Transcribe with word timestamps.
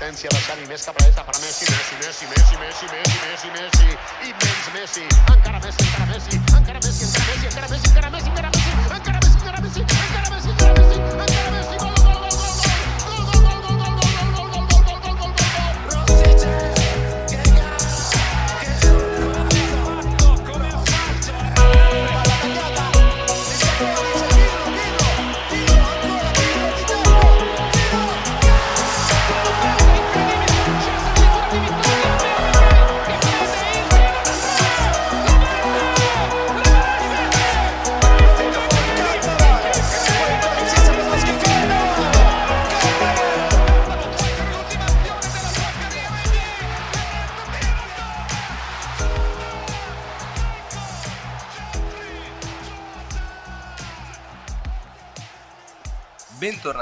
Atenție 0.00 0.30
la 0.32 0.40
Xavi, 0.40 0.62
més 0.64 0.80
cap 0.80 0.96
a 0.96 1.02
l'est, 1.04 1.18
per 1.20 1.34
a 1.36 1.40
Messi, 1.42 1.66
Messi, 1.68 1.96
Messi, 2.00 2.24
Messi, 2.30 2.56
Messi, 2.56 2.86
Messi, 2.88 3.18
Messi, 3.20 3.50
Messi, 3.52 3.88
immens 4.30 4.70
Messi, 4.72 5.04
encara 5.34 5.60
Messi, 5.60 5.84
encara 5.84 6.06
Messi, 6.08 6.40
encara 6.56 6.80
Messi, 6.80 7.04
encara 7.04 7.28
Messi, 7.28 7.44
encara 7.44 7.68
Messi, 7.68 7.88
encara 7.90 8.08
Messi, 8.08 8.30
encara 8.30 8.48
Messi, 8.48 8.80
encara 8.96 9.20
Messi, 9.20 9.20
encara 9.20 9.20
Messi, 9.20 9.36
encara 9.36 9.60
Messi, 9.60 9.80
encara 9.84 10.30
Messi, 10.32 10.48
encara 10.48 10.72
Messi, 10.80 10.96
gol, 10.96 11.28
gol, 11.28 11.49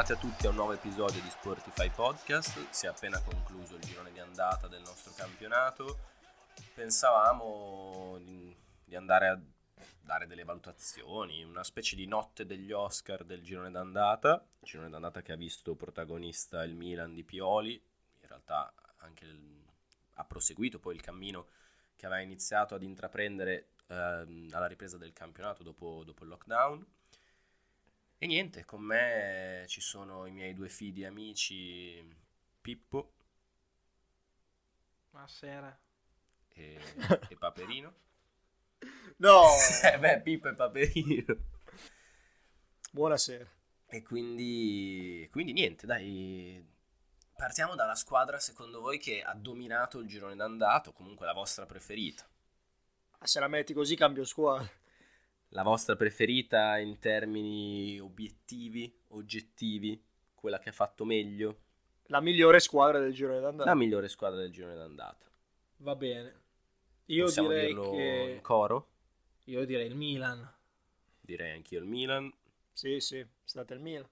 Bentornati 0.08 0.26
a 0.26 0.30
tutti 0.30 0.46
a 0.46 0.48
un 0.48 0.56
nuovo 0.56 0.72
episodio 0.72 1.20
di 1.20 1.28
Sportify 1.28 1.90
Podcast. 1.90 2.70
Si 2.70 2.86
è 2.86 2.88
appena 2.88 3.20
concluso 3.20 3.74
il 3.74 3.82
girone 3.82 4.10
di 4.10 4.18
andata 4.18 4.66
del 4.66 4.80
nostro 4.80 5.12
campionato. 5.14 5.98
Pensavamo 6.72 8.18
di, 8.18 8.96
andare 8.96 9.28
a 9.28 9.38
dare 10.00 10.26
delle 10.26 10.45
valutazioni, 10.45 11.45
una 11.45 11.62
specie 11.62 11.95
di 11.95 12.06
notte 12.06 12.46
degli 12.46 12.73
Oscar 12.73 13.23
del 13.23 13.42
girone 13.42 13.70
d'andata. 13.70 14.42
Il 14.60 14.66
girone 14.66 14.88
d'andata 14.88 15.20
che 15.20 15.32
ha 15.32 15.37
visto 15.37 15.74
protagonista 15.74 16.65
il 16.65 16.74
Milan 16.74 17.12
di 17.12 17.22
Pioli. 17.22 17.74
In 17.74 18.28
realtà 18.28 18.72
anche 19.00 19.26
il, 19.26 19.62
ha 20.15 20.24
proseguito 20.24 20.78
poi 20.78 20.95
il 20.95 21.02
cammino 21.02 21.48
che 21.96 22.06
aveva 22.06 22.22
iniziato 22.22 22.74
ad 22.74 22.82
intraprendere 22.82 23.72
ehm, 23.88 24.48
alla 24.52 24.68
ripresa 24.68 24.96
del 24.96 25.12
campionato 25.12 25.62
dopo, 25.62 26.02
dopo 26.02 26.22
il 26.22 26.30
lockdown 26.30 26.87
e 28.21 28.27
niente, 28.27 28.65
con 28.65 28.83
me 28.83 29.65
ci 29.69 29.80
sono 29.80 30.27
i 30.27 30.33
miei 30.33 30.55
due 30.55 30.69
fidi 30.69 31.05
amici 31.05 32.05
Pippo 32.61 33.13
Buonasera. 35.11 35.79
e, 36.55 36.79
e 37.29 37.37
Paperino. 37.37 37.95
No, 39.19 39.43
eh 39.83 39.99
beh, 40.02 40.21
Pippo 40.23 40.49
e 40.49 40.55
Paperino. 40.55 41.37
buonasera. 42.93 43.46
E 43.87 44.02
quindi, 44.02 45.27
quindi 45.30 45.52
niente, 45.52 45.87
dai, 45.87 46.63
partiamo 47.35 47.74
dalla 47.74 47.95
squadra 47.95 48.39
secondo 48.39 48.80
voi 48.80 48.99
che 48.99 49.23
ha 49.23 49.35
dominato 49.35 49.99
il 50.01 50.07
girone 50.09 50.37
d'andato, 50.37 50.93
comunque 50.93 51.27
la 51.27 51.33
vostra 51.33 51.66
preferita. 51.66 52.29
Ah, 53.19 53.27
Se 53.27 53.41
la 53.41 53.49
metti 53.49 53.73
così 53.74 53.96
cambio 53.96 54.24
squadra. 54.24 54.69
La 55.51 55.63
vostra 55.63 55.95
preferita 55.95 56.79
in 56.79 56.99
termini 57.01 57.99
obiettivi, 58.01 58.91
oggettivi, 59.09 60.02
quella 60.35 60.59
che 60.59 60.71
ha 60.71 60.73
fatto 60.73 61.05
meglio, 61.05 61.59
La 62.09 62.21
migliore 62.21 62.59
squadra 62.59 62.99
del 62.99 63.13
girone 63.15 63.38
d'andata. 63.38 63.71
la 63.71 63.77
migliore 63.77 64.09
squadra 64.09 64.41
del 64.41 64.50
girone 64.50 64.75
d'andata. 64.75 65.31
Va 65.78 65.94
bene. 65.97 66.34
Io 67.06 67.25
Possiamo 67.25 67.49
direi 67.49 67.69
dirlo 67.69 68.28
in 68.28 68.41
che 68.41 68.41
coro? 68.41 68.88
io 69.47 69.65
direi 69.66 69.88
il 69.88 69.97
Milan. 69.97 70.49
Direi 71.21 71.53
anch'io 71.53 71.78
il 71.78 71.84
Milan. 71.87 72.33
Sì, 72.72 72.99
sì, 73.01 73.19
è 73.19 73.27
stato 73.45 73.75
il 73.75 73.81
Milan. 73.81 74.09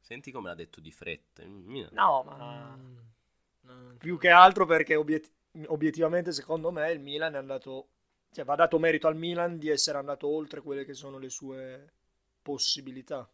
Senti 0.00 0.32
come 0.32 0.48
l'ha 0.48 0.56
detto 0.56 0.80
di 0.80 0.90
fretta. 0.90 1.42
il 1.42 1.50
Milan. 1.50 1.92
No, 1.92 2.22
ma 2.24 2.78
Mm, 3.66 3.96
più 3.98 4.18
che 4.18 4.28
altro 4.30 4.64
perché 4.66 4.94
obiet- 4.96 5.30
obiettivamente 5.66 6.32
secondo 6.32 6.70
me 6.70 6.90
il 6.90 7.00
Milan 7.00 7.34
è 7.34 7.38
andato... 7.38 7.88
Cioè 8.30 8.44
va 8.44 8.54
dato 8.54 8.78
merito 8.78 9.06
al 9.06 9.16
Milan 9.16 9.58
di 9.58 9.68
essere 9.68 9.98
andato 9.98 10.28
oltre 10.28 10.60
quelle 10.60 10.84
che 10.84 10.94
sono 10.94 11.18
le 11.18 11.30
sue 11.30 11.92
possibilità. 12.42 13.28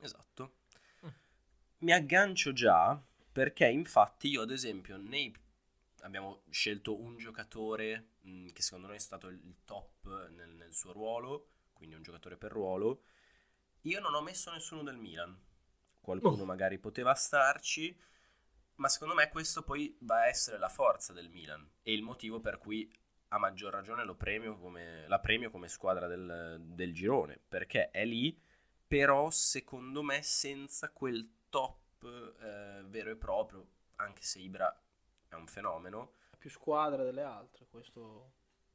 Esatto. 0.00 0.52
Mi 1.78 1.92
aggancio 1.92 2.52
già 2.52 3.00
perché 3.32 3.66
infatti 3.66 4.28
io 4.28 4.42
ad 4.42 4.50
esempio 4.50 4.96
nei... 4.96 5.34
abbiamo 6.00 6.42
scelto 6.50 6.98
un 6.98 7.16
giocatore 7.18 8.12
mh, 8.20 8.48
che 8.48 8.62
secondo 8.62 8.86
noi 8.88 8.96
è 8.96 9.00
stato 9.00 9.28
il 9.28 9.40
il 9.44 9.56
top 9.64 10.28
nel, 10.30 10.50
nel 10.50 10.72
suo 10.72 10.92
ruolo, 10.92 11.48
quindi 11.72 11.94
un 11.94 12.02
giocatore 12.02 12.36
per 12.36 12.52
ruolo. 12.52 13.02
Io 13.82 14.00
non 14.00 14.14
ho 14.14 14.22
messo 14.22 14.50
nessuno 14.50 14.82
del 14.82 14.96
Milan. 14.96 15.36
Qualcuno 16.00 16.42
Oh. 16.42 16.44
magari 16.44 16.78
poteva 16.78 17.14
starci, 17.14 17.96
ma 18.76 18.88
secondo 18.88 19.14
me 19.14 19.28
questo 19.28 19.62
poi 19.62 19.96
va 20.00 20.20
a 20.22 20.28
essere 20.28 20.58
la 20.58 20.68
forza 20.68 21.12
del 21.12 21.28
Milan 21.28 21.68
e 21.82 21.92
il 21.92 22.02
motivo 22.02 22.40
per 22.40 22.58
cui 22.58 22.90
a 23.28 23.38
maggior 23.38 23.72
ragione 23.72 24.04
lo 24.04 24.14
premio 24.14 24.56
come, 24.58 25.06
la 25.08 25.18
premio 25.18 25.50
come 25.50 25.68
squadra 25.68 26.06
del, 26.06 26.58
del 26.60 26.92
girone, 26.92 27.40
perché 27.48 27.90
è 27.90 28.04
lì 28.04 28.38
però 28.86 29.30
secondo 29.30 30.02
me 30.02 30.22
senza 30.22 30.90
quel 30.90 31.28
top 31.48 32.04
eh, 32.04 32.82
vero 32.84 33.10
e 33.10 33.16
proprio, 33.16 33.66
anche 33.96 34.22
se 34.22 34.38
Ibra 34.38 34.72
è 35.28 35.34
un 35.34 35.46
fenomeno, 35.46 36.12
più 36.38 36.50
squadra 36.50 37.02
delle 37.02 37.22
altre, 37.22 37.66
questo 37.70 38.32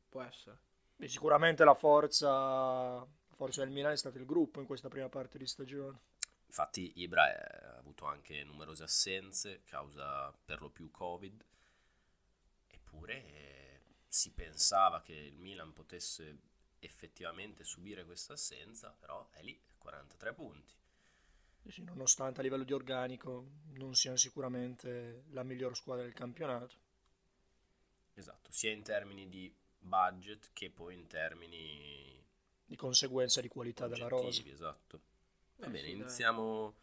può 0.09 0.23
essere. 0.23 0.57
E 0.97 1.07
sicuramente 1.07 1.63
la 1.63 1.75
forza, 1.75 3.05
forza 3.35 3.63
del 3.63 3.69
Milan 3.71 3.91
è 3.91 3.97
stato 3.97 4.17
il 4.17 4.25
gruppo 4.25 4.59
in 4.59 4.65
questa 4.65 4.89
prima 4.89 5.07
parte 5.07 5.37
di 5.37 5.45
stagione. 5.45 5.99
infatti 6.47 6.93
Ibra 6.95 7.29
è- 7.31 7.65
ha 7.67 7.77
avuto 7.77 8.05
anche 8.05 8.43
numerose 8.43 8.83
assenze, 8.83 9.61
causa 9.65 10.33
per 10.43 10.61
lo 10.61 10.69
più 10.69 10.89
Covid, 10.89 11.45
eppure 12.67 13.13
eh, 13.13 13.48
si 14.09 14.33
pensava 14.33 15.01
che 15.01 15.13
il 15.13 15.37
Milan 15.37 15.71
potesse 15.71 16.39
effettivamente 16.79 17.63
subire 17.63 18.03
questa 18.03 18.33
assenza, 18.33 18.89
però 18.99 19.29
è 19.31 19.41
lì, 19.41 19.57
43 19.77 20.33
punti. 20.33 20.73
Sì, 21.65 21.83
nonostante 21.83 22.41
a 22.41 22.43
livello 22.43 22.65
di 22.65 22.73
organico 22.73 23.45
non 23.75 23.95
siano 23.95 24.17
sicuramente 24.17 25.23
la 25.29 25.43
miglior 25.43 25.73
squadra 25.73 26.03
del 26.03 26.13
campionato. 26.13 26.75
Esatto, 28.13 28.51
sia 28.51 28.69
in 28.71 28.83
termini 28.83 29.27
di 29.29 29.51
budget 29.79 30.51
che 30.53 30.69
poi 30.69 30.93
in 30.93 31.07
termini 31.07 32.23
Di 32.65 32.77
conseguenza 32.77 33.41
di 33.41 33.49
qualità 33.49 33.89
della 33.89 34.07
rosa. 34.07 34.45
esatto. 34.45 35.01
Va 35.57 35.67
Eh 35.67 35.69
bene, 35.69 35.89
sì, 35.89 35.95
dai. 35.95 36.23
iniziamo. 36.27 36.75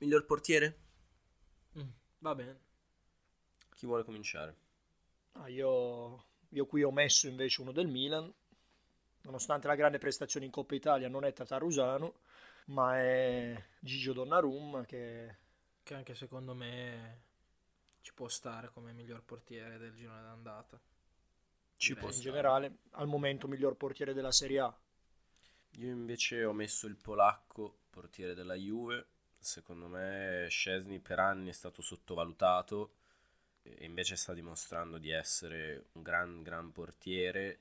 Miglior 0.00 0.24
portiere? 0.24 0.74
Mm, 1.76 1.92
va 2.20 2.34
bene. 2.34 2.58
Chi 3.76 3.86
vuole 3.86 4.02
cominciare? 4.02 4.56
Ah, 5.38 5.48
io, 5.48 6.24
io 6.50 6.66
qui 6.66 6.82
ho 6.82 6.90
messo 6.90 7.28
invece 7.28 7.60
uno 7.60 7.72
del 7.72 7.86
Milan, 7.86 8.32
nonostante 9.22 9.66
la 9.66 9.74
grande 9.74 9.98
prestazione 9.98 10.46
in 10.46 10.52
Coppa 10.52 10.74
Italia 10.74 11.08
non 11.08 11.24
è 11.24 11.32
Tatarusano, 11.32 12.20
ma 12.66 12.98
è 12.98 13.64
Gigio 13.80 14.12
Donnarumma 14.12 14.84
che 14.84 15.36
Che 15.82 15.94
anche 15.94 16.14
secondo 16.14 16.54
me 16.54 17.22
ci 18.02 18.12
può 18.12 18.28
stare 18.28 18.68
come 18.68 18.92
miglior 18.92 19.22
portiere 19.24 19.78
del 19.78 19.94
girone 19.94 20.20
d'andata. 20.20 20.78
Ci 21.78 21.94
Direi. 21.94 21.96
può 21.96 22.10
in 22.10 22.20
stare. 22.20 22.20
generale 22.20 22.80
al 22.90 23.06
momento 23.06 23.48
miglior 23.48 23.76
portiere 23.76 24.12
della 24.12 24.30
Serie 24.30 24.60
A. 24.60 24.78
Io 25.78 25.90
invece 25.92 26.44
ho 26.44 26.52
messo 26.52 26.88
il 26.88 26.96
polacco, 26.96 27.82
portiere 27.88 28.34
della 28.34 28.54
Juve. 28.54 29.06
Secondo 29.38 29.86
me 29.86 30.48
Scesni 30.50 30.98
per 30.98 31.20
anni 31.20 31.50
è 31.50 31.52
stato 31.52 31.82
sottovalutato 31.82 32.94
e 33.74 33.84
invece 33.84 34.16
sta 34.16 34.32
dimostrando 34.32 34.98
di 34.98 35.10
essere 35.10 35.86
un 35.92 36.02
gran 36.02 36.42
gran 36.42 36.72
portiere. 36.72 37.60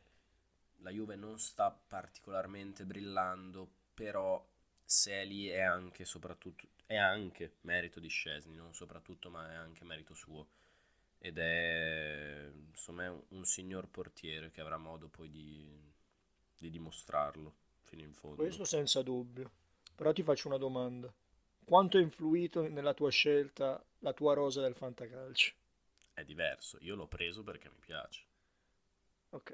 La 0.80 0.92
Juve 0.92 1.16
non 1.16 1.40
sta 1.40 1.72
particolarmente 1.72 2.86
brillando, 2.86 3.68
però 3.94 4.46
se 4.84 5.22
è 5.22 5.26
lì 5.26 5.48
è 5.48 5.62
anche 5.62 6.06
soprattutto 6.06 6.68
è 6.86 6.96
anche 6.98 7.56
merito 7.62 8.00
di 8.00 8.08
Scesni, 8.08 8.56
non 8.56 8.74
soprattutto, 8.74 9.30
ma 9.30 9.52
è 9.52 9.56
anche 9.56 9.84
merito 9.84 10.14
suo. 10.14 10.48
Ed 11.18 11.40
è 11.40 12.52
insomma 12.70 13.06
è 13.06 13.10
un, 13.10 13.22
un 13.30 13.46
signor 13.46 13.88
portiere 13.88 14.52
che 14.52 14.62
avrà 14.62 14.78
modo 14.78 15.08
poi 15.08 15.30
di, 15.30 15.68
di 16.60 16.70
dimostrarlo 16.70 17.56
fino 17.82 18.04
in 18.04 18.14
fondo. 18.14 18.44
Questo 18.44 18.66
senza 18.66 19.02
dubbio. 19.02 19.52
Però 19.96 20.12
ti 20.14 20.22
faccio 20.22 20.48
una 20.48 20.58
domanda. 20.58 21.12
Quanto 21.64 21.98
ha 21.98 22.02
influito 22.02 22.68
nella 22.68 22.94
tua 22.94 23.10
scelta 23.10 23.84
la 24.00 24.14
tua 24.14 24.36
rosa 24.36 24.62
del 24.62 24.76
fantacalcio? 24.76 25.54
È 26.16 26.24
diverso, 26.24 26.80
io 26.82 26.96
l'ho 26.96 27.06
preso 27.06 27.44
perché 27.44 27.70
mi 27.70 27.78
piace. 27.80 28.26
Ok. 29.32 29.52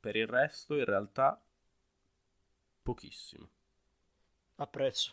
Per 0.00 0.16
il 0.16 0.26
resto, 0.26 0.76
in 0.76 0.84
realtà, 0.84 1.42
pochissimo. 2.84 3.48
Apprezzo. 4.56 5.12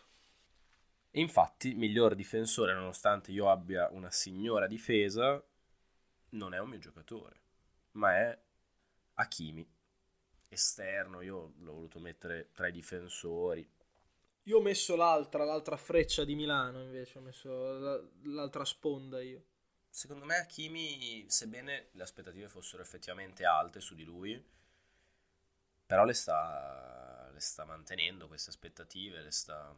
E 1.12 1.20
infatti, 1.20 1.74
miglior 1.74 2.14
difensore, 2.16 2.74
nonostante 2.74 3.30
io 3.32 3.48
abbia 3.50 3.88
una 3.92 4.10
signora 4.10 4.66
difesa, 4.66 5.40
non 6.30 6.54
è 6.54 6.58
un 6.58 6.68
mio 6.68 6.78
giocatore, 6.78 7.40
ma 7.92 8.16
è 8.16 8.38
Hakimi, 9.14 9.68
esterno. 10.48 11.20
Io 11.22 11.54
l'ho 11.58 11.72
voluto 11.74 12.00
mettere 12.00 12.50
tra 12.52 12.68
i 12.68 12.72
difensori. 12.72 13.68
Io 14.44 14.58
ho 14.58 14.60
messo 14.60 14.96
l'altra, 14.96 15.44
l'altra 15.44 15.78
freccia 15.78 16.24
di 16.24 16.34
Milano 16.34 16.82
invece, 16.82 17.16
ho 17.18 17.22
messo 17.22 17.78
la- 17.78 18.02
l'altra 18.24 18.66
sponda 18.66 19.22
io. 19.22 19.42
Secondo 19.90 20.24
me 20.24 20.36
Hakimi, 20.36 21.28
sebbene 21.28 21.88
le 21.92 22.02
aspettative 22.02 22.48
fossero 22.48 22.82
effettivamente 22.82 23.44
alte 23.44 23.80
su 23.80 23.94
di 23.94 24.04
lui, 24.04 24.42
però 25.84 26.04
le 26.04 26.14
sta, 26.14 27.28
le 27.32 27.40
sta 27.40 27.64
mantenendo 27.64 28.28
queste 28.28 28.50
aspettative, 28.50 29.20
le 29.20 29.32
sta, 29.32 29.74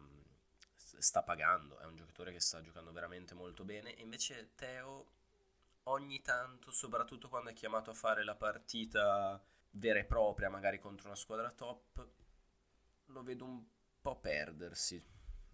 sta 0.75 1.23
pagando. 1.23 1.79
È 1.79 1.87
un 1.87 1.97
giocatore 1.97 2.33
che 2.33 2.41
sta 2.41 2.61
giocando 2.61 2.93
veramente 2.93 3.33
molto 3.35 3.65
bene. 3.65 3.97
E 3.97 4.03
invece 4.03 4.53
Teo, 4.55 5.07
ogni 5.85 6.21
tanto, 6.21 6.71
soprattutto 6.71 7.31
quando 7.31 7.51
è 7.51 7.55
chiamato 7.55 7.91
a 7.91 7.95
fare 7.95 8.25
la 8.25 8.35
partita 8.35 9.43
vera 9.71 9.99
e 9.99 10.05
propria, 10.05 10.51
magari 10.51 10.79
contro 10.79 11.07
una 11.07 11.17
squadra 11.17 11.51
top, 11.51 12.07
lo 13.07 13.23
vedo 13.23 13.45
un 13.45 13.65
po' 14.01 14.21
perdersi 14.21 15.03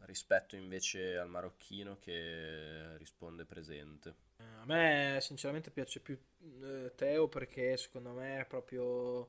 rispetto 0.00 0.56
invece 0.56 1.16
al 1.16 1.28
marocchino 1.28 1.98
che 1.98 2.96
risponde 2.96 3.44
presente. 3.44 4.26
Eh, 4.40 4.44
A 4.62 4.64
me 4.66 5.18
sinceramente 5.20 5.70
piace 5.70 6.00
più 6.00 6.18
eh, 6.62 6.92
Teo 6.94 7.28
perché 7.28 7.76
secondo 7.76 8.10
me 8.12 8.40
è 8.40 8.44
proprio 8.46 9.28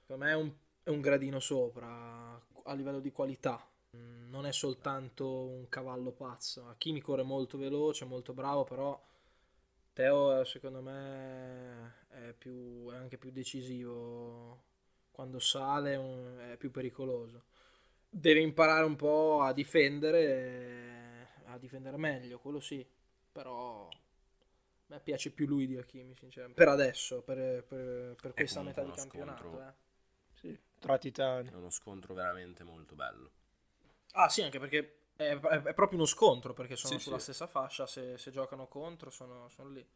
secondo 0.00 0.24
me 0.24 0.30
è 0.30 0.34
un, 0.34 0.52
è 0.82 0.90
un 0.90 1.00
gradino 1.00 1.40
sopra 1.40 2.40
a 2.64 2.74
livello 2.74 3.00
di 3.00 3.12
qualità. 3.12 3.66
Mm, 3.96 4.30
Non 4.30 4.46
è 4.46 4.52
soltanto 4.52 5.28
un 5.46 5.68
cavallo 5.68 6.10
pazzo. 6.12 6.66
Hakimi 6.68 7.00
corre 7.00 7.22
molto 7.22 7.58
veloce, 7.58 8.04
molto 8.04 8.32
bravo, 8.32 8.64
però 8.64 9.00
Teo 9.92 10.40
eh, 10.40 10.44
secondo 10.44 10.80
me 10.82 11.94
è, 12.10 12.32
più, 12.36 12.90
è 12.90 12.96
anche 12.96 13.18
più 13.18 13.30
decisivo. 13.30 14.62
Quando 15.10 15.38
sale 15.38 15.94
è 16.52 16.56
più 16.58 16.70
pericoloso. 16.70 17.44
Deve 18.08 18.40
imparare 18.40 18.84
un 18.84 18.96
po' 18.96 19.40
a 19.42 19.52
difendere, 19.52 21.28
a 21.46 21.58
difendere 21.58 21.96
meglio, 21.96 22.38
quello 22.38 22.60
sì. 22.60 22.86
Però 23.32 23.88
me 24.86 25.00
piace 25.00 25.30
più 25.32 25.46
lui 25.46 25.66
di 25.66 25.76
Hakimi, 25.78 26.14
sinceramente. 26.16 26.60
Per 26.62 26.68
adesso, 26.68 27.22
per, 27.22 27.62
per- 27.64 28.16
per 28.20 28.34
questa 28.34 28.62
metà 28.62 28.82
di 28.82 28.92
campionato. 28.92 29.58
scontro. 29.58 29.68
eh. 29.68 29.72
Sì, 30.34 30.58
tra 30.78 30.98
titani. 30.98 31.50
È 31.50 31.54
uno 31.54 31.70
scontro 31.70 32.14
veramente 32.14 32.62
molto 32.62 32.94
bello. 32.94 33.32
Ah 34.14 34.28
sì, 34.28 34.42
anche 34.42 34.58
perché 34.58 34.98
è, 35.16 35.24
è- 35.38 35.62
è 35.62 35.74
proprio 35.74 35.98
uno 35.98 36.06
scontro, 36.06 36.52
perché 36.54 36.74
sono 36.76 36.98
Sì, 36.98 36.98
sulla 36.98 37.18
sì. 37.18 37.20
stessa 37.20 37.46
fascia, 37.46 37.86
se, 37.86 38.18
se 38.18 38.30
giocano 38.32 38.66
contro 38.66 39.10
sono, 39.10 39.48
sono 39.48 39.70
lì. 39.70 39.86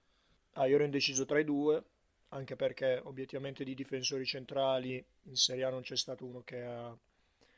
Ah, 0.54 0.66
io 0.66 0.74
ero 0.76 0.84
indeciso 0.84 1.24
tra 1.24 1.38
i 1.40 1.44
due, 1.44 1.82
anche 2.28 2.54
perché 2.56 3.00
obiettivamente 3.04 3.64
di 3.64 3.74
difensori 3.74 4.24
centrali 4.24 5.04
in 5.24 5.36
Serie 5.36 5.64
A 5.64 5.70
non 5.70 5.82
c'è 5.82 5.96
stato 5.96 6.24
uno 6.24 6.42
che 6.44 6.62
ha 6.62 6.96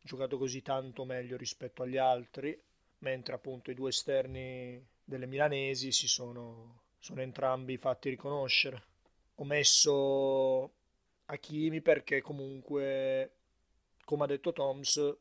giocato 0.00 0.38
così 0.38 0.62
tanto 0.62 1.05
meglio 1.05 1.37
rispetto 1.37 1.82
agli 1.82 1.96
altri, 1.99 2.58
mentre 2.99 3.34
appunto 3.34 3.70
i 3.70 3.75
due 3.75 3.90
esterni 3.90 4.82
delle 5.05 5.26
milanesi 5.26 5.93
si 5.93 6.08
sono, 6.08 6.81
sono 7.02 7.20
entrambi 7.20 7.76
fatti 7.78 8.10
riconoscere. 8.10 8.84
Ho 9.34 9.44
messo 9.44 10.70
Hakimi 11.26 11.81
perché 11.81 12.20
comunque, 12.20 13.32
come 14.04 14.22
ha 14.22 14.26
detto 14.28 14.52
Toms, 14.52 15.16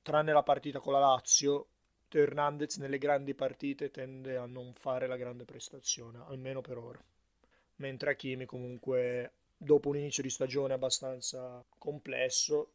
tranne 0.00 0.32
la 0.32 0.42
partita 0.42 0.80
con 0.80 0.94
la 0.94 0.98
Lazio, 0.98 1.66
Teo 2.08 2.22
Hernandez 2.22 2.78
nelle 2.78 2.96
grandi 2.96 3.34
partite 3.34 3.90
tende 3.90 4.38
a 4.38 4.46
non 4.46 4.72
fare 4.72 5.06
la 5.06 5.18
grande 5.18 5.44
prestazione, 5.44 6.22
almeno 6.26 6.62
per 6.62 6.78
ora. 6.78 7.04
Mentre 7.76 8.12
Hakimi 8.12 8.46
comunque, 8.46 9.32
dopo 9.58 9.90
un 9.90 9.98
inizio 9.98 10.22
di 10.22 10.30
stagione 10.30 10.72
abbastanza 10.72 11.62
complesso, 11.76 12.72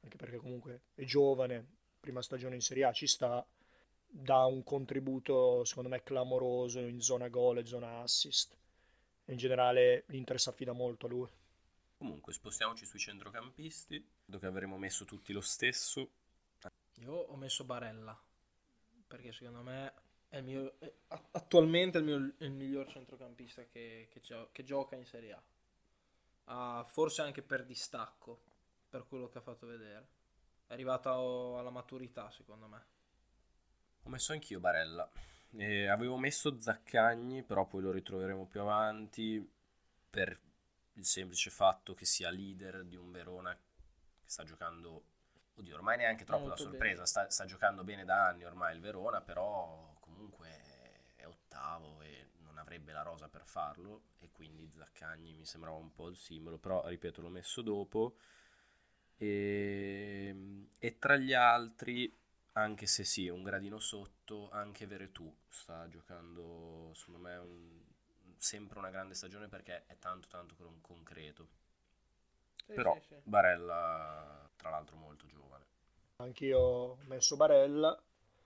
anche 0.00 0.16
perché 0.16 0.38
comunque 0.38 0.80
è 0.96 1.04
giovane, 1.04 1.64
prima 2.00 2.22
stagione 2.22 2.56
in 2.56 2.60
Serie 2.60 2.86
A 2.86 2.92
ci 2.92 3.06
sta, 3.06 3.46
dà 4.12 4.44
un 4.44 4.64
contributo 4.64 5.64
secondo 5.64 5.88
me 5.88 6.02
clamoroso 6.02 6.80
in 6.80 7.00
zona 7.00 7.28
gol 7.28 7.58
e 7.58 7.66
zona 7.66 8.00
assist. 8.00 8.56
In 9.26 9.36
generale 9.36 10.04
l'Inter 10.06 10.40
si 10.40 10.48
affida 10.48 10.72
molto 10.72 11.06
a 11.06 11.08
lui. 11.08 11.28
Comunque, 11.96 12.32
spostiamoci 12.32 12.86
sui 12.86 12.98
centrocampisti, 12.98 14.04
dove 14.24 14.46
avremo 14.46 14.78
messo 14.78 15.04
tutti 15.04 15.32
lo 15.32 15.42
stesso. 15.42 16.08
Io 16.94 17.12
ho 17.12 17.36
messo 17.36 17.64
Barella, 17.64 18.18
perché 19.06 19.32
secondo 19.32 19.62
me 19.62 19.92
è 20.28 20.38
il 20.38 20.44
mio, 20.44 20.74
è 20.78 20.92
attualmente 21.32 21.98
è 21.98 22.00
il, 22.00 22.06
mio- 22.06 22.32
è 22.38 22.44
il 22.44 22.52
miglior 22.52 22.88
centrocampista 22.88 23.64
che, 23.66 24.08
che 24.10 24.20
gio- 24.20 24.48
che 24.50 24.64
gioca 24.64 24.96
in 24.96 25.04
Serie 25.04 25.32
A. 25.32 25.42
Ah, 26.44 26.84
forse 26.84 27.22
anche 27.22 27.42
per 27.42 27.64
distacco, 27.64 28.40
per 28.88 29.06
quello 29.06 29.28
che 29.28 29.38
ha 29.38 29.42
fatto 29.42 29.66
vedere. 29.66 30.06
È 30.66 30.72
arrivato 30.72 31.58
alla 31.58 31.70
maturità, 31.70 32.30
secondo 32.30 32.66
me. 32.66 32.84
Ho 34.04 34.08
messo 34.10 34.32
anch'io 34.32 34.60
Barella. 34.60 35.08
E 35.56 35.88
avevo 35.88 36.16
messo 36.16 36.60
Zaccagni, 36.60 37.42
però 37.42 37.66
poi 37.66 37.82
lo 37.82 37.90
ritroveremo 37.90 38.46
più 38.46 38.60
avanti 38.60 39.48
per 40.08 40.38
il 40.94 41.04
semplice 41.04 41.50
fatto 41.50 41.94
che 41.94 42.04
sia 42.04 42.30
leader 42.30 42.84
di 42.84 42.96
un 42.96 43.10
Verona 43.10 43.54
che 43.54 44.28
sta 44.28 44.44
giocando, 44.44 45.04
oddio, 45.54 45.74
ormai 45.74 45.96
neanche 45.96 46.24
troppo 46.24 46.48
da 46.48 46.56
sorpresa, 46.56 47.04
sta, 47.04 47.28
sta 47.30 47.44
giocando 47.46 47.82
bene 47.82 48.04
da 48.04 48.28
anni 48.28 48.44
ormai 48.44 48.74
il 48.74 48.80
Verona, 48.80 49.20
però 49.20 49.96
comunque 50.00 50.48
è 51.16 51.26
ottavo 51.26 52.00
e 52.02 52.28
non 52.42 52.58
avrebbe 52.58 52.92
la 52.92 53.02
rosa 53.02 53.28
per 53.28 53.42
farlo 53.44 54.02
e 54.20 54.30
quindi 54.30 54.70
Zaccagni 54.70 55.34
mi 55.34 55.46
sembrava 55.46 55.76
un 55.76 55.92
po' 55.92 56.08
il 56.08 56.16
simbolo, 56.16 56.58
però 56.58 56.86
ripeto 56.86 57.22
l'ho 57.22 57.28
messo 57.28 57.62
dopo. 57.62 58.16
E, 59.16 60.66
e 60.78 60.98
tra 60.98 61.16
gli 61.16 61.34
altri 61.34 62.19
anche 62.52 62.86
se 62.86 63.04
sì, 63.04 63.26
è 63.26 63.30
un 63.30 63.42
gradino 63.42 63.78
sotto, 63.78 64.50
anche 64.50 64.86
Veretù 64.86 65.34
sta 65.48 65.88
giocando, 65.88 66.92
secondo 66.94 67.20
me, 67.20 67.36
un- 67.36 67.82
sempre 68.38 68.78
una 68.78 68.90
grande 68.90 69.14
stagione 69.14 69.48
perché 69.48 69.84
è 69.86 69.98
tanto 69.98 70.28
tanto 70.28 70.54
con- 70.56 70.80
concreto. 70.80 71.48
Sì, 72.66 72.72
Però 72.74 72.94
sì, 72.94 73.00
sì. 73.08 73.14
Barella, 73.24 74.48
tra 74.56 74.70
l'altro, 74.70 74.96
molto 74.96 75.26
giovane. 75.26 75.64
Anch'io 76.16 76.58
ho 76.58 76.98
messo 77.06 77.36
Barella. 77.36 78.00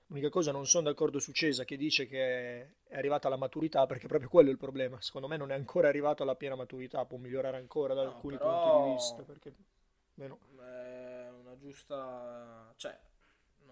L'unica 0.06 0.28
cosa, 0.28 0.52
non 0.52 0.66
sono 0.66 0.84
d'accordo 0.88 1.18
su 1.18 1.32
Cesa 1.32 1.64
che 1.64 1.76
dice 1.76 2.06
che 2.06 2.74
è 2.84 2.96
arrivata 2.96 3.26
alla 3.26 3.36
maturità, 3.36 3.86
perché 3.86 4.06
proprio 4.06 4.28
quello 4.28 4.48
è 4.48 4.52
il 4.52 4.58
problema. 4.58 5.00
Secondo 5.00 5.28
me 5.28 5.36
non 5.36 5.50
è 5.50 5.54
ancora 5.54 5.88
arrivato 5.88 6.22
alla 6.22 6.36
piena 6.36 6.54
maturità, 6.54 7.04
può 7.04 7.18
migliorare 7.18 7.56
ancora 7.56 7.94
da 7.94 8.02
No, 8.04 8.08
alcuni 8.08 8.36
però- 8.36 8.50
punti 8.62 8.70
di 8.88 8.92
vista. 8.92 9.22
Perché 9.22 9.54
meno- 10.14 10.38
È 10.58 11.28
una 11.30 11.56
giusta... 11.56 12.72
cioè, 12.76 12.96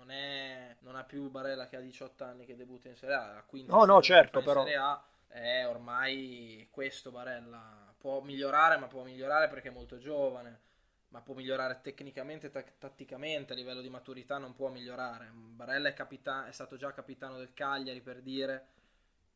non, 0.02 0.10
è... 0.10 0.76
non 0.80 0.96
ha 0.96 1.04
più 1.04 1.30
Barella 1.30 1.68
che 1.68 1.76
ha 1.76 1.80
18 1.80 2.24
anni 2.24 2.44
che 2.44 2.56
debutta 2.56 2.88
in 2.88 2.96
Serie 2.96 3.14
A, 3.14 3.32
la 3.34 3.42
quinta 3.44 3.72
No, 3.76 3.84
no, 3.84 4.02
certo, 4.02 4.38
in 4.38 4.44
però. 4.44 4.62
Serie 4.64 4.76
A 4.76 5.02
è 5.28 5.66
ormai 5.66 6.68
questo 6.70 7.10
Barella. 7.10 7.94
Può 7.98 8.20
migliorare, 8.20 8.76
ma 8.78 8.86
può 8.88 9.02
migliorare 9.04 9.48
perché 9.48 9.68
è 9.68 9.72
molto 9.72 9.98
giovane. 9.98 10.70
Ma 11.08 11.20
può 11.20 11.34
migliorare 11.34 11.80
tecnicamente, 11.82 12.50
tac- 12.50 12.78
tatticamente, 12.78 13.52
a 13.52 13.56
livello 13.56 13.80
di 13.82 13.90
maturità 13.90 14.38
non 14.38 14.54
può 14.54 14.68
migliorare. 14.70 15.30
Barella 15.32 15.88
è, 15.88 15.94
capita- 15.94 16.46
è 16.46 16.52
stato 16.52 16.76
già 16.76 16.92
capitano 16.92 17.36
del 17.36 17.52
Cagliari 17.52 18.00
per 18.00 18.22
dire 18.22 18.66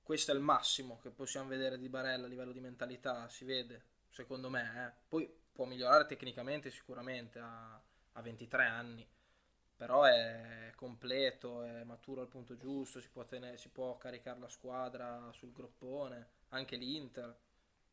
questo 0.03 0.31
è 0.33 0.35
il 0.35 0.41
massimo 0.41 0.99
che 1.03 1.11
possiamo 1.11 1.49
vedere 1.49 1.79
di 1.79 1.89
Barella 1.89 2.27
a 2.27 2.29
livello 2.29 2.53
di 2.53 2.61
mentalità, 2.61 3.29
si 3.29 3.45
vede, 3.45 3.83
secondo 4.11 4.49
me. 4.49 4.87
eh. 4.87 4.93
Poi 5.09 5.29
può 5.53 5.65
migliorare 5.65 6.07
tecnicamente 6.07 6.71
sicuramente 6.71 7.39
a, 7.41 7.81
a 8.13 8.23
23 8.23 8.65
anni, 8.65 9.07
però 9.77 10.05
è 10.05 10.73
completo, 10.75 11.63
è 11.63 11.85
maturo 11.85 12.23
al 12.23 12.29
punto 12.29 12.57
giusto, 12.57 13.01
si 13.01 13.09
può, 13.09 13.25
tenere- 13.25 13.59
si 13.59 13.69
può 13.69 13.97
caricare 13.99 14.41
la 14.41 14.49
squadra 14.49 15.31
sul 15.33 15.53
groppone, 15.53 16.29
anche 16.51 16.77
l'Inter. 16.77 17.37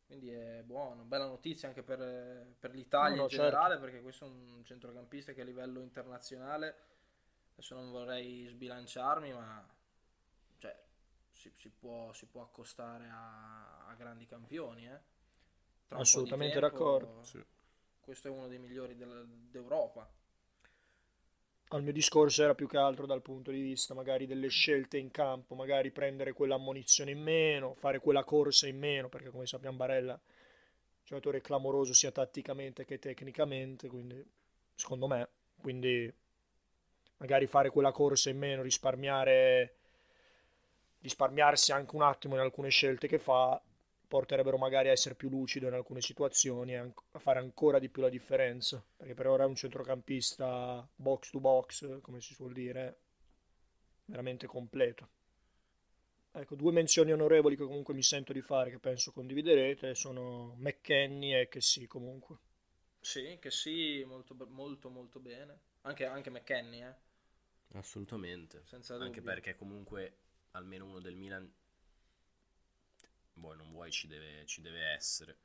Quindi 0.05 0.31
è 0.31 0.61
buono, 0.63 1.03
bella 1.03 1.25
notizia 1.25 1.67
anche 1.67 1.81
per, 1.81 2.55
per 2.59 2.73
l'Italia 2.73 3.15
No, 3.15 3.15
no, 3.15 3.23
in 3.23 3.29
certo. 3.29 3.45
generale, 3.45 3.77
perché 3.79 4.01
questo 4.01 4.25
è 4.25 4.27
un 4.27 4.63
centrocampista 4.63 5.33
che 5.33 5.41
a 5.41 5.45
livello 5.45 5.81
internazionale, 5.81 6.75
adesso 7.53 7.73
non 7.75 7.89
vorrei 7.89 8.45
sbilanciarmi, 8.47 9.33
ma 9.33 9.65
cioè, 10.57 10.77
si, 11.31 11.51
si 11.55 11.69
può, 11.69 12.13
si 12.13 12.25
può 12.27 12.41
accostare 12.41 13.07
a, 13.09 13.87
a 13.87 13.95
grandi 13.95 14.25
campioni. 14.25 14.87
Eh. 14.87 14.99
Assolutamente 15.89 16.59
tempo, 16.59 16.67
d'accordo. 16.67 17.21
Questo 17.99 18.27
è 18.27 18.31
uno 18.31 18.47
dei 18.47 18.59
migliori 18.59 18.95
del- 18.95 19.25
d'Europa. 19.49 20.09
Al 21.73 21.81
mio 21.81 21.91
discorso 21.91 22.43
era 22.43 22.53
più 22.53 22.67
che 22.67 22.77
altro 22.77 23.07
dal 23.07 23.23
punto 23.23 23.49
di 23.49 23.59
vista 23.59 23.95
magari 23.95 24.27
delle 24.27 24.47
scelte 24.47 24.99
in 24.99 25.09
campo, 25.09 25.55
magari 25.55 25.89
prendere 25.89 26.31
quell'ammonizione 26.31 27.09
in 27.09 27.19
meno, 27.19 27.73
fare 27.73 27.99
quella 27.99 28.23
corsa 28.23 28.67
in 28.67 28.77
meno, 28.77 29.09
perché 29.09 29.29
come 29.29 29.47
sappiamo 29.47 29.77
Barella 29.77 30.13
è 30.13 30.19
un 30.19 31.03
giocatore 31.03 31.41
clamoroso 31.41 31.91
sia 31.95 32.11
tatticamente 32.11 32.85
che 32.85 32.99
tecnicamente, 32.99 33.87
quindi 33.87 34.23
secondo 34.75 35.07
me, 35.07 35.27
quindi 35.59 36.13
magari 37.17 37.47
fare 37.47 37.71
quella 37.71 37.91
corsa 37.91 38.29
in 38.29 38.37
meno, 38.37 38.61
risparmiare, 38.61 39.75
risparmiarsi 40.99 41.71
anche 41.71 41.95
un 41.95 42.03
attimo 42.03 42.35
in 42.35 42.41
alcune 42.41 42.69
scelte 42.69 43.07
che 43.07 43.17
fa, 43.17 43.59
porterebbero 44.13 44.59
magari 44.59 44.89
a 44.89 44.91
essere 44.91 45.15
più 45.15 45.27
lucido 45.27 45.65
in 45.65 45.73
alcune 45.73 45.99
situazioni 45.99 46.75
e 46.75 46.77
a 46.77 47.17
fare 47.17 47.39
ancora 47.39 47.79
di 47.79 47.89
più 47.89 48.03
la 48.03 48.09
differenza. 48.09 48.85
Perché 48.95 49.15
per 49.15 49.25
ora 49.25 49.43
è 49.43 49.47
un 49.47 49.55
centrocampista 49.55 50.87
box 50.93 51.31
to 51.31 51.39
box, 51.39 51.99
come 52.01 52.21
si 52.21 52.35
suol 52.35 52.53
dire, 52.53 52.99
veramente 54.05 54.45
completo. 54.45 55.09
Ecco, 56.31 56.53
due 56.53 56.71
menzioni 56.71 57.11
onorevoli 57.11 57.55
che 57.55 57.63
comunque 57.63 57.95
mi 57.95 58.03
sento 58.03 58.33
di 58.33 58.41
fare, 58.41 58.69
che 58.69 58.77
penso 58.77 59.11
condividerete, 59.11 59.95
sono 59.95 60.53
McKenny 60.59 61.33
e 61.33 61.47
che 61.47 61.61
sì, 61.61 61.87
comunque. 61.87 62.37
Sì, 62.99 63.39
che 63.41 63.49
sì, 63.49 64.03
molto, 64.05 64.35
molto, 64.47 64.89
molto 64.91 65.19
bene. 65.19 65.59
Anche, 65.81 66.05
anche 66.05 66.29
McKenny, 66.29 66.83
eh. 66.83 66.95
Assolutamente. 67.73 68.61
Senza 68.65 68.93
Anche 68.93 69.21
dubbio. 69.21 69.23
perché 69.23 69.55
comunque 69.55 70.17
almeno 70.51 70.85
uno 70.85 70.99
del 70.99 71.15
Milan, 71.15 71.51
vuoi 73.35 73.57
non 73.57 73.71
vuoi, 73.71 73.91
ci 73.91 74.07
deve, 74.07 74.45
ci 74.45 74.61
deve 74.61 74.81
essere. 74.93 75.37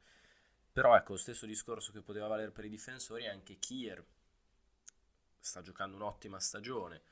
Però 0.73 0.97
ecco, 0.97 1.12
lo 1.12 1.18
stesso 1.18 1.47
discorso 1.47 1.92
che 1.92 2.00
poteva 2.02 2.26
valere 2.28 2.50
per 2.52 2.64
i 2.64 2.68
difensori, 2.71 3.26
anche 3.28 3.59
Kier 3.59 4.04
sta 5.40 5.62
giocando 5.62 5.97
un'ottima 5.97 6.38
stagione. 6.38 7.02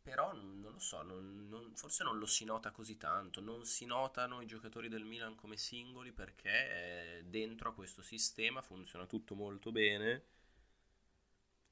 Però 0.00 0.32
non 0.32 0.72
lo 0.72 0.78
so, 0.78 1.02
non- 1.02 1.48
non- 1.50 1.74
forse 1.74 2.02
non 2.04 2.16
lo 2.18 2.24
si 2.26 2.44
nota 2.46 2.70
così 2.70 2.96
tanto, 2.96 3.40
non 3.42 3.66
si 3.66 3.84
notano 3.84 4.40
i 4.40 4.46
giocatori 4.46 4.88
del 4.88 5.04
Milan 5.04 5.34
come 5.34 5.56
singoli 5.58 6.12
perché 6.12 7.18
eh, 7.18 7.24
dentro 7.24 7.68
a 7.70 7.74
questo 7.74 8.00
sistema 8.02 8.62
funziona 8.62 9.04
tutto 9.06 9.34
molto 9.34 9.72
bene 9.72 10.24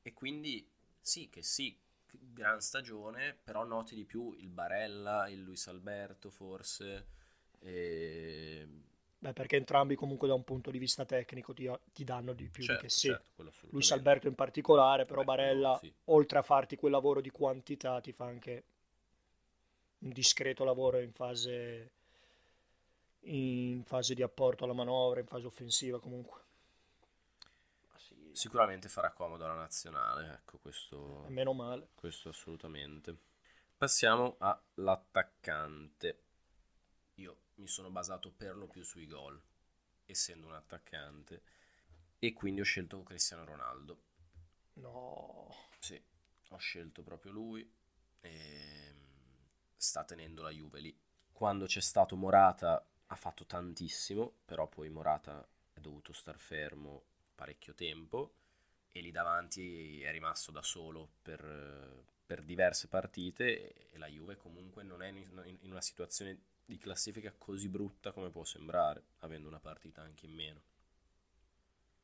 e 0.02 0.12
quindi 0.12 0.66
sì 1.00 1.28
che 1.28 1.42
sì, 1.42 1.76
gran 2.10 2.60
stagione, 2.60 3.34
però 3.42 3.64
noti 3.64 3.94
di 3.94 4.04
più 4.04 4.32
il 4.38 4.48
Barella, 4.48 5.28
il 5.28 5.40
Luis 5.40 5.66
Alberto 5.66 6.30
forse, 6.30 7.06
e... 7.64 8.68
Beh, 9.18 9.32
perché 9.32 9.56
entrambi 9.56 9.94
comunque 9.94 10.28
da 10.28 10.34
un 10.34 10.44
punto 10.44 10.70
di 10.70 10.78
vista 10.78 11.06
tecnico 11.06 11.54
ti, 11.54 11.70
ti 11.94 12.04
danno 12.04 12.34
di 12.34 12.46
più 12.50 12.62
certo, 12.62 12.82
di 12.82 12.86
che 12.86 12.92
sì. 12.92 13.08
certo, 13.08 13.50
Luis. 13.70 13.90
Alberto 13.90 14.28
in 14.28 14.34
particolare, 14.34 15.06
però 15.06 15.20
Beh, 15.20 15.24
Barella, 15.24 15.70
no, 15.70 15.78
sì. 15.78 15.92
oltre 16.04 16.38
a 16.38 16.42
farti 16.42 16.76
quel 16.76 16.92
lavoro 16.92 17.22
di 17.22 17.30
quantità, 17.30 18.00
ti 18.02 18.12
fa 18.12 18.26
anche 18.26 18.64
un 20.00 20.10
discreto 20.10 20.62
lavoro 20.62 21.00
in 21.00 21.12
fase, 21.12 21.90
in 23.20 23.82
fase 23.84 24.12
di 24.12 24.22
apporto 24.22 24.64
alla 24.64 24.74
manovra, 24.74 25.20
in 25.20 25.26
fase 25.26 25.46
offensiva 25.46 25.98
comunque. 25.98 26.42
Sicuramente 28.32 28.88
farà 28.88 29.10
comodo 29.12 29.44
alla 29.44 29.54
nazionale, 29.54 30.34
ecco 30.34 30.58
questo... 30.58 31.24
E 31.24 31.30
meno 31.30 31.54
male. 31.54 31.88
Questo 31.94 32.28
assolutamente. 32.28 33.16
Passiamo 33.78 34.36
all'attaccante. 34.38 36.18
Io 37.14 37.36
mi 37.56 37.68
sono 37.68 37.90
basato 37.90 38.30
per 38.30 38.56
lo 38.56 38.66
più 38.66 38.82
sui 38.82 39.06
gol, 39.06 39.40
essendo 40.06 40.46
un 40.48 40.54
attaccante, 40.54 41.42
e 42.18 42.32
quindi 42.32 42.60
ho 42.60 42.64
scelto 42.64 43.02
Cristiano 43.02 43.44
Ronaldo. 43.44 44.02
No, 44.76 45.48
Sì, 45.78 46.00
ho 46.48 46.56
scelto 46.56 47.02
proprio 47.02 47.32
lui 47.32 47.70
e 48.20 48.94
sta 49.76 50.04
tenendo 50.04 50.42
la 50.42 50.50
Juve 50.50 50.80
lì. 50.80 50.98
Quando 51.32 51.66
c'è 51.66 51.80
stato 51.80 52.16
Morata 52.16 52.84
ha 53.06 53.16
fatto 53.16 53.44
tantissimo, 53.44 54.32
però 54.44 54.66
poi 54.68 54.88
Morata 54.88 55.46
è 55.72 55.80
dovuto 55.80 56.12
star 56.12 56.38
fermo 56.38 57.02
parecchio 57.34 57.74
tempo 57.74 58.34
e 58.90 59.00
lì 59.00 59.10
davanti 59.10 60.00
è 60.02 60.10
rimasto 60.12 60.52
da 60.52 60.62
solo 60.62 61.10
per, 61.22 62.04
per 62.24 62.42
diverse 62.42 62.88
partite 62.88 63.90
e 63.90 63.98
la 63.98 64.06
Juve 64.06 64.36
comunque 64.36 64.82
non 64.84 65.02
è 65.02 65.08
in 65.08 65.70
una 65.70 65.80
situazione 65.80 66.38
di 66.66 66.78
classifica 66.78 67.32
così 67.36 67.68
brutta 67.68 68.12
come 68.12 68.30
può 68.30 68.44
sembrare, 68.44 69.02
avendo 69.20 69.48
una 69.48 69.60
partita 69.60 70.02
anche 70.02 70.26
in 70.26 70.32
meno. 70.34 70.62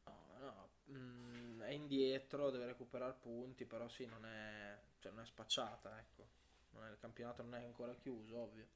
No, 0.07 0.38
no, 0.38 0.71
mm, 0.90 1.61
è 1.62 1.71
indietro, 1.71 2.50
deve 2.50 2.67
recuperare 2.67 3.14
punti, 3.21 3.64
però 3.64 3.88
sì, 3.88 4.05
non 4.07 4.25
è, 4.26 4.79
cioè, 4.99 5.12
non 5.12 5.23
è 5.23 5.26
spacciata, 5.26 5.99
ecco. 5.99 6.29
Non 6.73 6.85
è- 6.85 6.90
il 6.90 6.99
campionato 6.99 7.43
non 7.43 7.55
è 7.55 7.64
ancora 7.64 7.95
chiuso, 7.95 8.37
ovvio. 8.38 8.67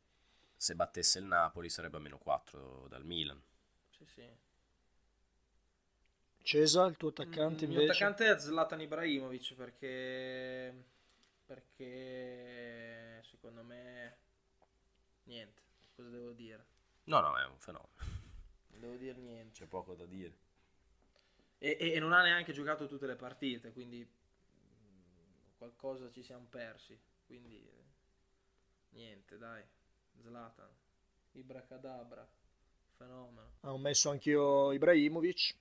Se 0.57 0.75
battesse 0.75 1.21
il 1.21 1.27
Napoli 1.27 1.69
sarebbe 1.69 1.99
a 1.99 2.01
meno 2.01 2.19
4 2.19 2.89
dal 2.89 3.05
Milan. 3.05 3.41
Sì, 3.91 4.05
sì. 4.05 4.23
Cesa, 6.45 6.87
il 6.87 6.97
tuo 6.97 7.09
attaccante 7.09 7.65
Mm, 7.65 7.65
Il 7.65 7.69
invece? 7.69 7.71
mio 7.71 7.81
attaccante 7.81 8.29
è 8.31 8.39
Zlatan 8.39 8.81
Ibrahimovic 8.81 9.55
perché 9.55 10.85
perché 11.47 13.21
secondo 13.25 13.63
me 13.65 14.17
niente, 15.27 15.63
cosa 15.95 16.09
devo 16.11 16.33
dire? 16.33 16.67
No, 17.07 17.21
no, 17.21 17.37
è 17.39 17.45
un 17.47 17.59
fenomeno, 17.59 17.89
Non 18.71 18.81
devo 18.81 18.97
dire 18.97 19.19
niente. 19.21 19.53
c'è 19.53 19.67
poco 19.67 19.95
da 19.95 20.05
dire. 20.07 20.37
E, 21.59 21.77
e- 21.81 21.93
e 21.95 21.99
non 22.01 22.13
ha 22.13 22.23
neanche 22.23 22.53
giocato 22.53 22.87
tutte 22.87 23.07
le 23.07 23.17
partite, 23.17 23.73
quindi 23.73 23.99
mm, 24.07 25.57
qualcosa 25.57 26.11
ci 26.11 26.23
siamo 26.23 26.47
persi. 26.49 26.99
Quindi 27.27 27.57
eh, 27.67 27.85
niente, 28.91 29.39
dai. 29.39 29.63
Zlatan, 30.21 30.71
Ibracadabra, 31.33 32.27
fenomeno. 32.97 33.53
Ah, 33.63 33.73
ho 33.73 33.79
messo 33.79 34.11
anch'io 34.11 34.73
Ibrahimovic 34.73 35.57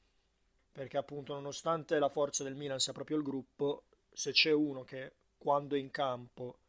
perché 0.72 0.98
appunto 0.98 1.34
nonostante 1.34 2.00
la 2.00 2.10
forza 2.10 2.44
del 2.44 2.56
Milan 2.56 2.80
sia 2.80 2.94
proprio 2.94 3.18
il 3.18 3.24
gruppo, 3.24 3.86
se 4.12 4.32
c'è 4.32 4.52
uno 4.52 4.84
che 4.84 5.14
quando 5.38 5.76
è 5.76 5.80
in 5.80 5.92
campo 5.92 6.60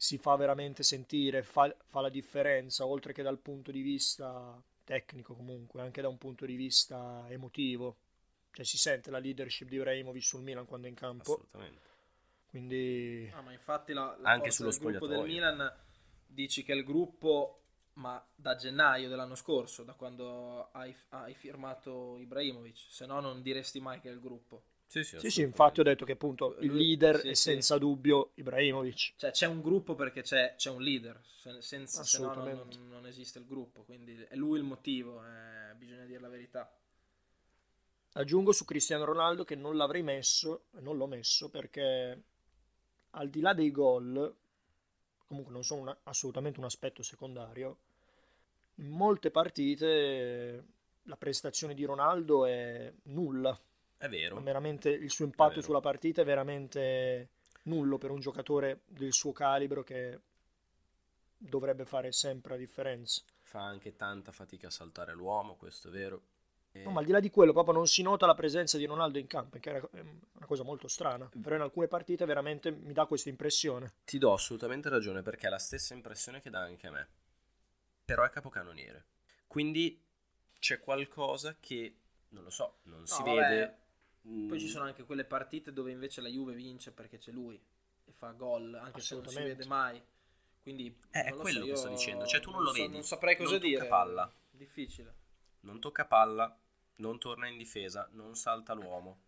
si 0.00 0.16
fa 0.16 0.34
veramente 0.36 0.82
sentire, 0.82 1.42
fa, 1.42 1.74
fa 1.84 2.00
la 2.00 2.08
differenza, 2.08 2.86
oltre 2.86 3.12
che 3.12 3.22
dal 3.22 3.38
punto 3.38 3.70
di 3.70 3.82
vista 3.82 4.58
tecnico 4.82 5.34
comunque, 5.34 5.82
anche 5.82 6.00
da 6.00 6.08
un 6.08 6.16
punto 6.16 6.46
di 6.46 6.54
vista 6.54 7.26
emotivo, 7.28 7.96
cioè 8.50 8.64
si 8.64 8.78
sente 8.78 9.10
la 9.10 9.18
leadership 9.18 9.68
di 9.68 9.76
Ibrahimovic 9.76 10.22
sul 10.24 10.40
Milan 10.42 10.64
quando 10.64 10.86
è 10.86 10.90
in 10.90 10.96
campo, 10.96 11.32
Assolutamente. 11.32 11.88
quindi 12.48 13.30
Ah, 13.32 13.42
ma 13.42 13.52
infatti 13.52 13.92
la, 13.92 14.16
la 14.18 14.30
Anche 14.30 14.50
forza 14.50 14.70
sullo 14.72 14.90
del 14.90 14.98
gruppo 14.98 15.06
del. 15.06 15.24
Milan 15.26 15.72
dici 16.26 16.62
che 16.62 16.72
il 16.72 16.84
gruppo, 16.84 17.60
ma 17.94 18.24
da 18.34 18.56
gennaio 18.56 19.08
dell'anno 19.08 19.34
scorso, 19.34 19.84
da 19.84 19.94
quando 19.94 20.70
hai, 20.72 20.94
hai 21.10 21.34
firmato 21.34 22.18
Ibrahimovic, 22.18 22.78
se 22.88 23.06
no 23.06 23.20
non 23.20 23.42
diresti 23.42 23.80
mai 23.80 24.00
che 24.00 24.08
è 24.08 24.12
il 24.12 24.20
gruppo. 24.20 24.62
Sì, 24.90 25.04
sì, 25.04 25.20
sì 25.20 25.30
sì, 25.30 25.42
infatti 25.42 25.78
ho 25.78 25.84
detto 25.84 26.04
che 26.04 26.12
appunto 26.12 26.56
il 26.58 26.74
leader 26.74 27.20
sì, 27.20 27.28
è 27.28 27.34
sì. 27.34 27.42
senza 27.42 27.78
dubbio 27.78 28.32
Ibrahimovic. 28.34 29.12
Cioè 29.18 29.30
c'è 29.30 29.46
un 29.46 29.60
gruppo 29.60 29.94
perché 29.94 30.22
c'è, 30.22 30.54
c'è 30.56 30.68
un 30.68 30.82
leader, 30.82 31.20
se, 31.22 31.62
senza, 31.62 32.02
se 32.02 32.18
no 32.18 32.34
non, 32.34 32.38
Assolutamente. 32.38 32.78
non- 32.88 33.06
esiste 33.06 33.38
il 33.38 33.46
gruppo, 33.46 33.84
quindi 33.84 34.16
è 34.28 34.34
lui 34.34 34.58
il 34.58 34.64
motivo, 34.64 35.22
eh, 35.24 35.76
bisogna 35.76 36.04
dire 36.06 36.18
la 36.18 36.28
verità. 36.28 36.76
Aggiungo 38.14 38.50
su 38.50 38.64
Cristiano 38.64 39.04
Ronaldo 39.04 39.44
che 39.44 39.54
non 39.54 39.76
l'avrei 39.76 40.02
messo, 40.02 40.64
e 40.76 40.80
non 40.80 40.96
l'ho 40.96 41.06
messo 41.06 41.48
perché 41.50 42.22
al 43.10 43.30
di 43.30 43.40
là 43.40 43.54
dei 43.54 43.70
gol, 43.70 44.34
comunque 45.28 45.52
non 45.52 45.62
sono 45.62 45.82
una- 45.82 45.98
assolutamente 46.02 46.58
un 46.58 46.64
aspetto 46.64 47.04
secondario, 47.04 47.76
in 48.78 48.88
molte 48.88 49.30
partite 49.30 50.64
la 51.04 51.16
prestazione 51.16 51.74
di 51.74 51.84
Ronaldo 51.84 52.44
è 52.44 52.92
nulla, 53.04 53.56
È 54.00 54.08
vero. 54.08 54.40
veramente 54.40 54.88
il 54.88 55.10
suo 55.10 55.26
impatto 55.26 55.60
sulla 55.60 55.80
partita 55.80 56.22
è 56.22 56.24
veramente 56.24 57.28
nullo 57.64 57.98
per 57.98 58.10
un 58.10 58.18
giocatore 58.20 58.80
del 58.86 59.12
suo 59.12 59.32
calibro 59.32 59.82
che 59.82 60.18
dovrebbe 61.36 61.84
fare 61.84 62.12
sempre 62.12 62.52
la 62.52 62.58
differenza. 62.58 63.22
Fa 63.42 63.60
anche 63.60 63.96
tanta 63.96 64.32
fatica 64.32 64.68
a 64.68 64.70
saltare 64.70 65.12
l'uomo, 65.12 65.56
questo 65.56 65.88
è 65.88 65.90
vero. 65.90 66.22
E- 66.72 66.84
No, 66.84 66.92
ma 66.92 67.00
al 67.00 67.04
di 67.06 67.12
là 67.12 67.20
di 67.20 67.30
quello, 67.30 67.52
proprio 67.52 67.74
non 67.74 67.86
si 67.86 68.00
nota 68.02 68.26
la 68.26 68.34
presenza 68.34 68.78
di 68.78 68.86
Ronaldo 68.86 69.18
in 69.18 69.26
campo, 69.26 69.58
che 69.58 69.76
è 69.76 69.80
una 70.00 70.46
cosa 70.46 70.62
molto 70.62 70.88
strana. 70.88 71.28
Però 71.42 71.54
in 71.56 71.60
alcune 71.62 71.88
partite 71.88 72.24
veramente 72.24 72.70
mi 72.70 72.92
dà 72.92 73.06
questa 73.06 73.28
impressione. 73.28 73.92
Ti 74.04 74.18
do 74.18 74.32
assolutamente 74.32 74.88
ragione 74.88 75.22
perché 75.22 75.48
è 75.48 75.50
la 75.50 75.58
stessa 75.58 75.94
impressione 75.94 76.40
che 76.40 76.48
dà 76.48 76.60
anche 76.60 76.86
a 76.86 76.90
me. 76.90 77.08
Però 78.04 78.24
è 78.24 78.30
capocannoniere. 78.30 79.04
Quindi 79.46 80.00
c'è 80.58 80.80
qualcosa 80.80 81.56
che, 81.58 81.96
non 82.30 82.44
lo 82.44 82.50
so, 82.50 82.78
non 82.84 83.06
si 83.06 83.22
No, 83.22 83.24
vede. 83.24 83.78
Vabbè, 84.22 84.46
Poi 84.48 84.56
Mm, 84.56 84.60
ci 84.60 84.68
sono 84.68 84.84
anche 84.84 85.04
quelle 85.04 85.24
partite 85.24 85.72
dove 85.72 85.90
invece 85.90 86.20
la 86.20 86.28
Juve 86.28 86.54
vince 86.54 86.92
perché 86.92 87.18
c'è 87.18 87.30
lui 87.32 87.60
e 88.04 88.12
fa 88.12 88.30
gol, 88.32 88.74
anche 88.74 89.00
se 89.00 89.14
non 89.14 89.26
si 89.26 89.36
vede 89.42 89.66
mai. 89.66 90.02
Quindi 90.62 90.94
Eh, 91.10 91.22
è 91.22 91.28
non 91.28 91.36
lo 91.36 91.42
quello 91.42 91.60
so, 91.60 91.66
che 91.66 91.76
sto 91.76 91.88
dicendo, 91.88 92.26
cioè 92.26 92.40
tu 92.40 92.50
non 92.50 92.62
lo 92.62 92.72
so- 92.72 92.80
vedi, 92.82 92.92
Non 92.92 93.02
saprei 93.04 93.36
cosa 93.36 93.50
non 93.52 93.60
tocca 93.60 93.68
dire. 93.76 93.86
palla. 93.86 94.32
Difficile. 94.50 95.14
Non 95.60 95.80
tocca 95.80 96.04
palla, 96.06 96.58
non 96.96 97.18
torna 97.18 97.46
in 97.48 97.56
difesa, 97.56 98.08
non 98.12 98.34
salta 98.36 98.74
l'uomo 98.74 99.20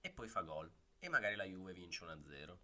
e 0.00 0.10
poi 0.10 0.28
fa 0.28 0.40
gol. 0.40 0.70
E 0.98 1.08
magari 1.08 1.36
la 1.36 1.44
Juve 1.44 1.72
vince 1.74 2.04
1-0, 2.04 2.58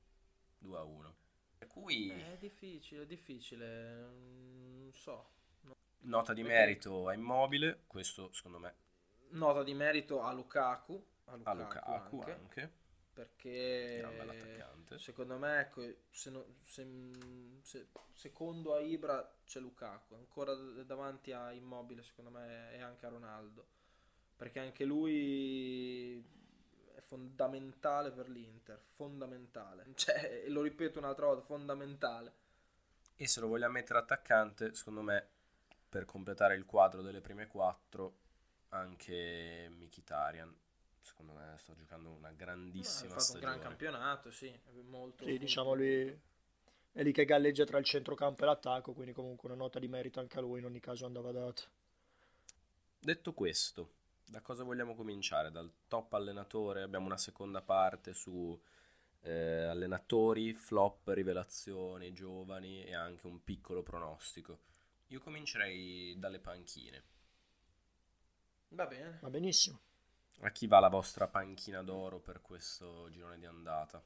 2-1. 0.59 1.15
Per 1.59 1.67
cui 1.69 2.11
Eh, 2.11 2.33
È 2.35 2.39
difficile, 2.39 3.03
è 3.03 3.07
difficile. 3.07 3.95
Non 4.01 4.91
so. 4.95 5.31
nota 6.01 6.33
di 6.33 6.43
merito 6.43 7.09
a 7.09 7.13
Immobile, 7.15 7.83
questo 7.87 8.33
secondo 8.33 8.59
me 8.59 8.75
Nota 9.31 9.63
di 9.63 9.75
merito 9.75 10.23
a 10.23 10.33
Lukaku. 10.33 11.05
A 11.27 11.37
a 11.45 11.53
Lukaku, 11.55 11.93
Lukaku 11.93 12.21
anche. 12.21 12.31
anche. 12.31 12.73
Era 13.89 14.09
un 14.09 14.17
bel 14.17 14.29
perché 14.29 14.31
attaccante. 14.31 14.99
secondo 14.99 15.39
me 15.39 15.61
ecco, 15.61 15.83
se 16.11 16.31
no- 16.31 16.47
se- 16.63 17.61
se- 17.63 17.89
secondo 18.13 18.75
a 18.75 18.81
Ibra 18.81 19.39
c'è 19.45 19.61
Lukaku 19.61 20.15
ancora 20.15 20.55
davanti 20.55 21.33
a 21.33 21.53
Immobile 21.53 22.03
secondo 22.03 22.31
me 22.31 22.73
e 22.73 22.81
anche 22.81 23.07
a 23.07 23.09
Ronaldo 23.09 23.67
perché 24.37 24.61
anche 24.61 24.85
lui 24.85 26.25
è 26.95 27.01
fondamentale 27.01 28.11
per 28.13 28.29
l'Inter 28.29 28.81
fondamentale 28.89 29.87
cioè 29.97 30.45
lo 30.49 30.63
ripeto 30.63 30.99
un'altra 30.99 31.27
volta 31.27 31.43
fondamentale 31.43 32.33
E 33.17 33.27
se 33.27 33.41
lo 33.41 33.49
vogliamo 33.49 33.75
mettere 33.75 33.99
attaccante, 33.99 34.75
secondo 34.75 35.03
me, 35.03 35.29
per 35.89 36.07
completare 36.07 36.55
il 36.55 36.65
quadro 36.65 37.03
delle 37.03 37.21
prime 37.21 37.47
quattro, 37.47 38.17
anche 38.71 39.69
Mkhitaryan. 39.71 40.57
Secondo 41.07 41.33
me 41.35 41.55
sta 41.59 41.75
giocando 41.75 42.11
una 42.11 42.29
ha 42.29 42.33
grandissima 42.33 43.11
fatto 43.11 43.33
un 43.33 43.39
gran 43.39 43.59
stagione. 43.59 43.61
campionato 43.61 44.31
sì 44.31 44.47
è 44.47 44.81
molto, 44.89 45.25
Sì, 45.25 45.37
molto- 45.37 45.39
diciamo 45.39 45.75
lui 45.75 46.21
è 46.93 47.03
lì 47.03 47.13
che 47.13 47.27
galleggia 47.27 47.65
tra 47.67 47.79
il 47.79 47.85
centrocampo 47.85 48.43
e 48.43 48.47
l'attacco, 48.47 48.95
quindi 48.95 49.13
comunque 49.13 49.49
una 49.51 49.59
nota 49.59 49.79
di 49.79 49.89
merito 49.89 50.21
anche 50.21 50.39
a 50.39 50.41
lui, 50.41 50.61
in 50.61 50.65
ogni 50.65 50.81
caso 50.81 51.05
andava 51.05 51.33
data. 51.33 51.65
Detto 52.99 53.33
questo, 53.33 53.91
da 54.27 54.43
cosa 54.43 54.63
vogliamo 54.63 54.95
cominciare? 54.95 55.51
Dal 55.51 55.71
top 55.89 56.13
allenatore, 56.13 56.83
abbiamo 56.83 57.07
una 57.07 57.17
seconda 57.17 57.63
parte 57.63 58.13
su 58.13 58.59
eh, 59.23 59.63
allenatori, 59.65 60.53
flop, 60.55 61.09
rivelazioni, 61.09 62.13
giovani 62.13 62.85
e 62.85 62.95
anche 62.95 63.27
un 63.27 63.43
piccolo 63.45 63.83
pronostico. 63.83 64.59
Io 65.09 65.19
comincerei 65.19 66.17
dalle 66.17 66.39
panchine. 66.39 67.03
va 68.71 68.87
bene 68.87 69.21
Va 69.21 69.29
benissimo. 69.29 69.81
A 70.41 70.51
chi 70.51 70.67
va 70.67 70.79
la 70.79 70.89
vostra 70.89 71.29
panchina 71.29 71.83
d'oro 71.83 72.21
per 72.21 72.41
questo 72.41 73.11
girone 73.11 73.39
di 73.39 73.45
andata? 73.45 74.03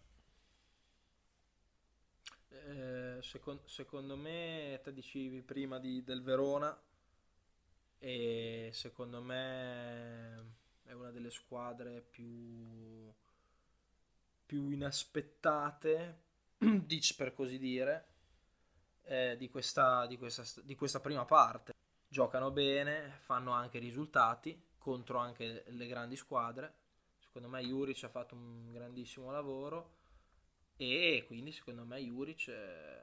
Eh, 2.49 3.19
secon- 3.23 3.61
secondo 3.65 4.15
me 4.17 4.79
te 4.83 4.93
dicevi 4.93 5.43
prima 5.43 5.79
di- 5.79 6.03
del 6.05 6.23
Verona 6.23 6.77
e 7.99 8.71
secondo 8.73 9.21
me 9.23 10.55
è 10.85 10.93
una 10.93 11.11
delle 11.11 11.31
squadre 11.31 12.01
più, 12.01 13.13
più 14.47 14.71
inaspettate, 14.71 16.23
dic- 16.59 17.15
per 17.17 17.33
così 17.35 17.59
dire, 17.59 18.07
eh, 19.05 19.37
di, 19.39 19.49
questa, 19.49 20.07
di, 20.07 20.19
questa, 20.19 20.45
st- 20.45 20.63
di 20.65 20.75
questa 20.75 21.01
prima 21.01 21.25
parte. 21.25 21.73
Giocano 22.09 22.51
bene, 22.51 23.19
fanno 23.21 23.53
anche 23.53 23.79
risultati 23.79 24.61
contro 24.81 25.19
anche 25.19 25.65
le 25.67 25.87
grandi 25.87 26.17
squadre. 26.17 26.75
Secondo 27.19 27.49
me 27.49 27.63
Juric 27.63 28.03
ha 28.03 28.09
fatto 28.09 28.35
un 28.35 28.73
grandissimo 28.73 29.31
lavoro 29.31 29.99
e 30.77 31.25
quindi 31.27 31.53
secondo 31.53 31.85
me 31.85 32.01
Juric 32.01 32.49
eh, 32.49 33.03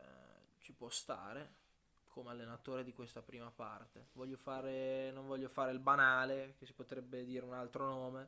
ci 0.60 0.74
può 0.74 0.90
stare 0.90 1.66
come 2.10 2.32
allenatore 2.32 2.84
di 2.84 2.92
questa 2.92 3.22
prima 3.22 3.52
parte. 3.52 4.08
Voglio 4.14 4.38
fare, 4.38 5.12
non 5.12 5.28
voglio 5.28 5.48
fare 5.48 5.72
il 5.72 5.80
banale, 5.80 6.56
che 6.58 6.66
si 6.66 6.74
potrebbe 6.74 7.24
dire 7.24 7.46
un 7.46 7.54
altro 7.54 7.86
nome, 7.86 8.28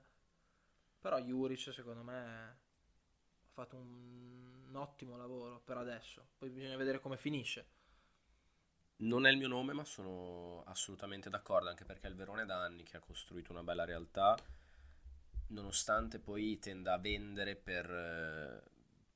però 1.01 1.17
Juric 1.17 1.73
secondo 1.73 2.03
me 2.03 2.47
ha 2.47 2.55
fatto 3.51 3.75
un, 3.75 4.65
un 4.67 4.75
ottimo 4.75 5.17
lavoro 5.17 5.59
per 5.65 5.77
adesso. 5.77 6.23
Poi 6.37 6.49
bisogna 6.49 6.77
vedere 6.77 6.99
come 6.99 7.17
finisce. 7.17 7.77
Non 9.01 9.25
è 9.25 9.31
il 9.31 9.37
mio 9.37 9.47
nome, 9.47 9.71
ma 9.71 9.85
sono 9.85 10.61
assolutamente 10.65 11.29
d'accordo, 11.29 11.69
anche 11.69 11.85
perché 11.85 12.07
il 12.07 12.15
Verone 12.15 12.41
è 12.41 12.45
da 12.45 12.61
anni 12.61 12.83
che 12.83 12.97
ha 12.97 12.99
costruito 12.99 13.53
una 13.53 13.63
bella 13.63 13.85
realtà, 13.85 14.37
nonostante 15.47 16.19
poi 16.19 16.59
tenda 16.59 16.93
a 16.93 16.97
vendere 16.97 17.55
per, 17.55 17.89
eh, 17.89 18.61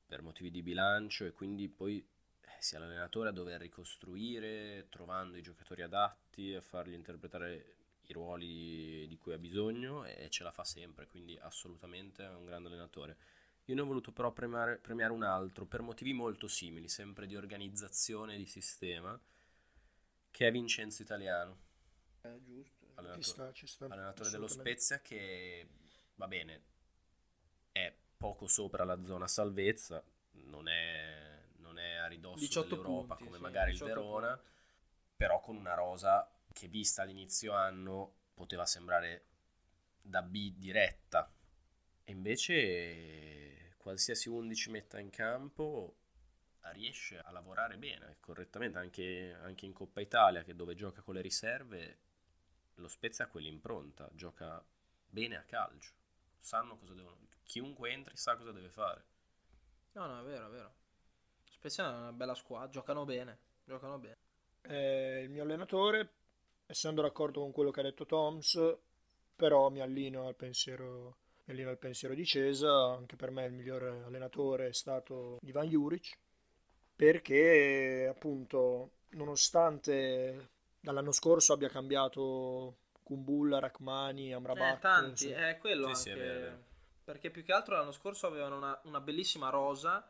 per 0.06 0.22
motivi 0.22 0.50
di 0.50 0.62
bilancio 0.62 1.26
e 1.26 1.32
quindi 1.32 1.68
poi 1.68 1.98
eh, 1.98 2.48
sia 2.60 2.78
l'allenatore 2.78 3.28
a 3.28 3.32
dover 3.32 3.60
ricostruire, 3.60 4.86
trovando 4.88 5.36
i 5.36 5.42
giocatori 5.42 5.82
adatti, 5.82 6.54
a 6.54 6.62
fargli 6.62 6.94
interpretare 6.94 7.74
i 8.06 8.12
ruoli 8.14 9.06
di 9.06 9.18
cui 9.18 9.34
ha 9.34 9.38
bisogno 9.38 10.06
e 10.06 10.30
ce 10.30 10.44
la 10.44 10.50
fa 10.50 10.64
sempre, 10.64 11.06
quindi 11.08 11.38
assolutamente 11.38 12.24
è 12.24 12.30
un 12.30 12.46
grande 12.46 12.68
allenatore. 12.68 13.16
Io 13.66 13.74
ne 13.74 13.82
ho 13.82 13.86
voluto 13.86 14.12
però 14.12 14.32
premiare, 14.32 14.78
premiare 14.78 15.12
un 15.12 15.24
altro 15.24 15.66
per 15.66 15.82
motivi 15.82 16.14
molto 16.14 16.48
simili, 16.48 16.88
sempre 16.88 17.26
di 17.26 17.36
organizzazione, 17.36 18.38
di 18.38 18.46
sistema, 18.46 19.18
che 20.34 20.48
è 20.48 20.50
Vincenzo 20.50 21.00
Italiano, 21.00 21.58
È 22.20 22.28
giusto. 22.42 22.86
Ci 22.86 22.92
allenatore, 22.96 23.22
sta, 23.22 23.52
ci 23.52 23.66
sta. 23.68 23.84
allenatore 23.84 24.30
dello. 24.30 24.48
Spezia 24.48 25.00
che 25.00 25.68
va 26.16 26.26
bene, 26.26 26.62
è 27.70 27.94
poco 28.16 28.48
sopra 28.48 28.82
la 28.82 29.00
zona 29.04 29.28
salvezza, 29.28 30.02
non 30.32 30.66
è, 30.66 31.40
non 31.58 31.78
è 31.78 31.94
a 31.94 32.08
ridosso 32.08 32.40
18 32.40 32.68
dell'Europa 32.68 33.14
punti, 33.14 33.24
come 33.24 33.36
sì, 33.36 33.42
magari 33.42 33.70
il 33.70 33.78
18 33.78 33.94
Verona, 33.94 34.34
punti. 34.36 34.50
però 35.16 35.38
con 35.38 35.56
una 35.56 35.74
rosa 35.74 36.28
che 36.52 36.66
vista 36.66 37.02
all'inizio 37.02 37.52
anno 37.52 38.14
poteva 38.34 38.66
sembrare 38.66 39.26
da 40.02 40.20
B 40.20 40.52
diretta 40.56 41.32
e 42.02 42.10
invece 42.10 43.74
qualsiasi 43.76 44.28
11 44.28 44.70
metta 44.70 44.98
in 44.98 45.10
campo 45.10 45.94
riesce 46.70 47.18
a 47.18 47.30
lavorare 47.30 47.76
bene, 47.76 48.16
correttamente, 48.20 48.78
anche, 48.78 49.36
anche 49.42 49.66
in 49.66 49.72
Coppa 49.72 50.00
Italia, 50.00 50.42
che 50.42 50.54
dove 50.54 50.74
gioca 50.74 51.02
con 51.02 51.14
le 51.14 51.20
riserve, 51.20 51.98
lo 52.76 52.88
Spezia 52.88 53.24
ha 53.24 53.28
quell'impronta, 53.28 54.08
gioca 54.12 54.62
bene 55.08 55.36
a 55.36 55.42
calcio, 55.42 55.92
sanno 56.38 56.76
cosa 56.76 56.94
devono, 56.94 57.16
chiunque 57.44 57.90
entri 57.90 58.16
sa 58.16 58.36
cosa 58.36 58.52
deve 58.52 58.70
fare. 58.70 59.04
No, 59.92 60.06
no, 60.06 60.20
è 60.20 60.24
vero, 60.24 60.46
è 60.48 60.50
vero. 60.50 60.74
Spezia 61.44 61.84
è 61.84 61.96
una 61.96 62.12
bella 62.12 62.34
squadra, 62.34 62.68
giocano 62.68 63.04
bene, 63.04 63.38
giocano 63.64 63.98
bene. 63.98 64.16
Eh, 64.62 65.22
il 65.22 65.30
mio 65.30 65.42
allenatore, 65.42 66.12
essendo 66.66 67.02
d'accordo 67.02 67.40
con 67.40 67.52
quello 67.52 67.70
che 67.70 67.80
ha 67.80 67.84
detto 67.84 68.06
Toms, 68.06 68.76
però 69.36 69.70
mi 69.70 69.80
allino 69.80 70.26
al 70.26 70.34
pensiero, 70.34 71.16
mi 71.44 71.52
allino 71.52 71.70
al 71.70 71.78
pensiero 71.78 72.14
di 72.14 72.24
Cesa, 72.24 72.72
anche 72.92 73.16
per 73.16 73.30
me 73.30 73.44
il 73.44 73.52
migliore 73.52 74.02
allenatore 74.04 74.68
è 74.68 74.72
stato 74.72 75.38
Ivan 75.42 75.68
Juric, 75.68 76.18
perché 76.96 78.06
appunto 78.10 78.90
nonostante 79.10 80.50
dall'anno 80.80 81.12
scorso 81.12 81.52
abbia 81.52 81.68
cambiato 81.68 82.76
Kumbulla, 83.02 83.58
Rachmani, 83.58 84.32
Amrabat, 84.32 84.78
Eh, 84.78 84.78
tanti, 84.80 85.30
è 85.30 85.58
quello 85.58 85.88
Sì, 85.88 85.94
sì, 85.94 86.10
anche. 86.10 86.20
vero. 86.20 86.62
Perché 87.04 87.30
più 87.30 87.42
che 87.44 87.52
altro 87.52 87.76
l'anno 87.76 87.92
scorso 87.92 88.26
avevano 88.26 88.56
una, 88.56 88.80
una 88.84 89.00
bellissima 89.00 89.50
rosa 89.50 90.08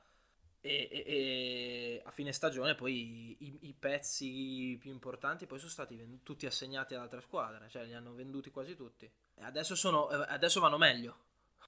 e, 0.61 0.89
e- 0.91 1.05
e 1.07 2.03
a 2.05 2.11
fine 2.11 2.33
stagione 2.33 2.75
poi 2.75 3.37
i, 3.41 3.59
i 3.69 3.75
pezzi 3.75 4.77
più 4.81 4.91
importanti 4.93 5.47
poi 5.47 5.59
sono 5.59 5.71
stati 5.71 5.97
vendu- 5.97 6.23
tutti 6.23 6.47
assegnati 6.47 6.95
ad 6.95 7.01
altre 7.01 7.21
squadre, 7.21 7.69
cioè 7.69 7.85
li 7.85 7.95
hanno 7.95 8.15
venduti 8.15 8.51
quasi 8.51 8.77
tutti. 8.77 9.07
E 9.35 9.43
adesso, 9.45 9.75
sono, 9.75 10.11
eh, 10.11 10.27
adesso 10.29 10.61
vanno 10.61 10.79
meglio. 10.79 11.17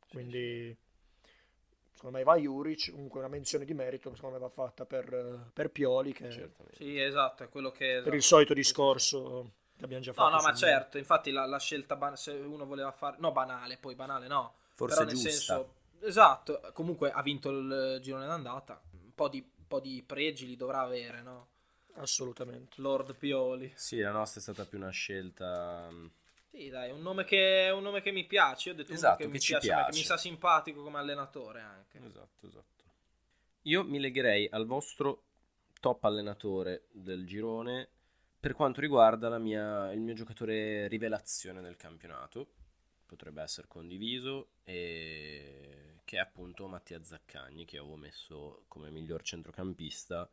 quindi 0.08 0.76
secondo 1.96 2.16
me 2.16 2.22
Ivan 2.22 2.38
Juric, 2.38 2.90
comunque 2.92 3.18
una 3.18 3.28
menzione 3.28 3.64
di 3.64 3.74
merito 3.74 4.14
secondo 4.14 4.36
me 4.36 4.42
va 4.42 4.48
fatta 4.50 4.84
per, 4.86 5.50
per 5.52 5.70
Pioli, 5.70 6.12
che 6.12 6.30
Certamente. 6.30 6.76
Sì, 6.76 7.00
esatto, 7.00 7.42
è 7.42 7.48
quello 7.48 7.70
che... 7.72 8.00
per 8.02 8.12
il 8.14 8.20
esatto. 8.20 8.20
solito 8.20 8.54
discorso 8.54 9.52
che 9.76 9.84
abbiamo 9.84 10.02
già 10.02 10.12
No, 10.14 10.14
fatto. 10.14 10.36
no, 10.36 10.42
ma 10.42 10.54
sul- 10.54 10.68
certo, 10.68 10.98
infatti 10.98 11.30
la, 11.30 11.46
la 11.46 11.58
scelta, 11.58 11.96
ban- 11.96 12.16
se 12.16 12.32
uno 12.32 12.64
voleva 12.66 12.92
fare... 12.92 13.16
No, 13.18 13.32
banale, 13.32 13.76
poi 13.78 13.94
banale 13.94 14.26
no. 14.28 14.54
Forse 14.74 14.94
però 14.94 15.06
nel 15.06 15.14
giusta. 15.16 15.30
senso... 15.30 15.74
Esatto, 16.00 16.60
comunque 16.72 17.10
ha 17.10 17.22
vinto 17.22 17.50
il 17.50 17.98
girone 18.02 18.26
d'andata, 18.26 18.80
un 18.92 19.14
po' 19.14 19.28
di, 19.28 19.38
un 19.38 19.66
po' 19.66 19.80
di 19.80 20.02
pregi 20.06 20.46
li 20.46 20.56
dovrà 20.56 20.80
avere, 20.80 21.22
no? 21.22 21.48
Assolutamente. 21.94 22.80
Lord 22.80 23.14
Pioli. 23.16 23.72
Sì, 23.74 23.98
la 24.00 24.10
nostra 24.12 24.40
è 24.40 24.42
stata 24.42 24.64
più 24.66 24.78
una 24.78 24.90
scelta 24.90 25.88
Sì, 26.56 26.70
dai, 26.70 26.90
un 26.90 27.02
nome 27.02 27.24
che, 27.24 27.70
un 27.74 27.82
nome 27.82 28.00
che 28.00 28.12
mi 28.12 28.24
piace. 28.24 28.70
Io 28.70 28.74
ho 28.74 28.78
detto 28.78 28.92
Esatto, 28.94 29.16
che, 29.18 29.24
che 29.24 29.28
mi 29.30 29.38
ci 29.40 29.52
piace, 29.52 29.68
me, 29.68 29.74
che 29.76 29.82
piace. 29.82 29.98
mi 29.98 30.04
sta 30.04 30.16
simpatico 30.16 30.82
come 30.82 30.98
allenatore 30.98 31.60
anche. 31.60 31.98
Esatto, 32.02 32.46
esatto. 32.46 32.84
Io 33.62 33.84
mi 33.84 33.98
legherei 34.00 34.48
al 34.50 34.64
vostro 34.64 35.24
top 35.80 36.04
allenatore 36.04 36.86
del 36.92 37.26
girone 37.26 37.88
per 38.40 38.54
quanto 38.54 38.80
riguarda 38.80 39.28
la 39.28 39.38
mia- 39.38 39.92
il 39.92 40.00
mio 40.00 40.14
giocatore 40.14 40.88
rivelazione 40.88 41.60
del 41.60 41.76
campionato. 41.76 42.46
Potrebbe 43.04 43.42
essere 43.42 43.68
condiviso, 43.68 44.52
e 44.64 46.00
che 46.04 46.16
è 46.16 46.20
appunto 46.20 46.66
Mattia 46.68 47.02
Zaccagni, 47.02 47.64
che 47.66 47.78
avevo 47.78 47.96
messo 47.96 48.64
come 48.68 48.90
miglior 48.90 49.22
centrocampista. 49.22 50.28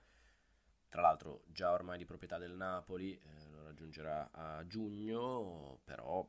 Tra 0.89 1.01
l'altro, 1.01 1.43
già 1.47 1.71
ormai 1.71 1.97
di 1.97 2.05
proprietà 2.05 2.37
del 2.37 2.53
Napoli, 2.53 3.13
eh, 3.13 3.49
raggiungerà 3.73 4.29
a 4.31 4.65
giugno, 4.67 5.79
però 5.83 6.27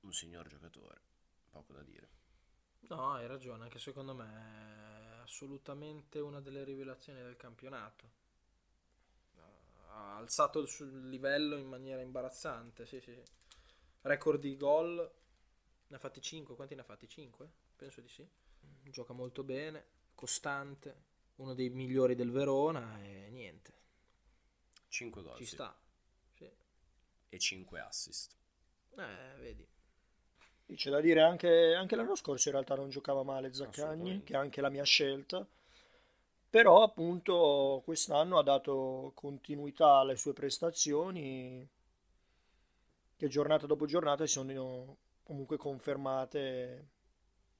un 0.00 0.12
signor 0.12 0.46
giocatore, 0.46 1.00
poco 1.50 1.72
da 1.72 1.82
dire. 1.82 2.08
No, 2.88 3.12
hai 3.12 3.26
ragione, 3.26 3.64
anche 3.64 3.78
secondo 3.78 4.14
me 4.14 5.18
è 5.18 5.20
assolutamente 5.22 6.20
una 6.20 6.40
delle 6.40 6.64
rivelazioni 6.64 7.20
del 7.20 7.36
campionato. 7.36 8.18
Ha 9.88 10.16
alzato 10.16 10.60
il 10.60 10.68
suo 10.68 10.86
livello 10.86 11.56
in 11.56 11.66
maniera 11.66 12.00
imbarazzante, 12.00 12.86
sì, 12.86 13.00
sì. 13.00 13.12
sì. 13.12 13.22
Record 14.02 14.40
di 14.40 14.56
gol, 14.56 15.12
ne 15.88 15.96
ha 15.96 15.98
fatti 15.98 16.20
5, 16.20 16.54
quanti 16.54 16.74
ne 16.74 16.80
ha 16.80 16.84
fatti? 16.84 17.08
5? 17.08 17.50
Penso 17.76 18.00
di 18.00 18.08
sì. 18.08 18.26
gioca 18.84 19.12
molto 19.12 19.42
bene, 19.42 19.84
costante, 20.14 21.08
uno 21.36 21.54
dei 21.54 21.70
migliori 21.70 22.14
del 22.14 22.30
Verona 22.30 23.02
e 23.02 23.28
niente, 23.30 23.72
5 24.88 25.22
gol 25.22 25.36
ci 25.36 25.44
sì. 25.44 25.54
sta. 25.54 25.76
E 27.30 27.38
5 27.38 27.80
assist. 27.80 28.34
Eh, 28.96 29.38
vedi. 29.38 29.66
C'è 30.74 30.90
da 30.90 31.00
dire 31.00 31.20
anche, 31.22 31.74
anche 31.74 31.96
l'anno 31.96 32.14
scorso 32.14 32.48
in 32.48 32.54
realtà 32.54 32.74
non 32.74 32.90
giocava 32.90 33.22
male 33.22 33.52
Zaccagni, 33.52 34.22
che 34.22 34.34
è 34.34 34.36
anche 34.36 34.60
la 34.60 34.68
mia 34.68 34.84
scelta, 34.84 35.46
però 36.48 36.82
appunto 36.82 37.80
quest'anno 37.84 38.38
ha 38.38 38.42
dato 38.42 39.12
continuità 39.14 39.98
alle 39.98 40.16
sue 40.16 40.32
prestazioni 40.32 41.68
che 43.16 43.28
giornata 43.28 43.66
dopo 43.66 43.86
giornata 43.86 44.26
si 44.26 44.32
sono 44.32 44.96
comunque 45.22 45.56
confermate 45.56 46.88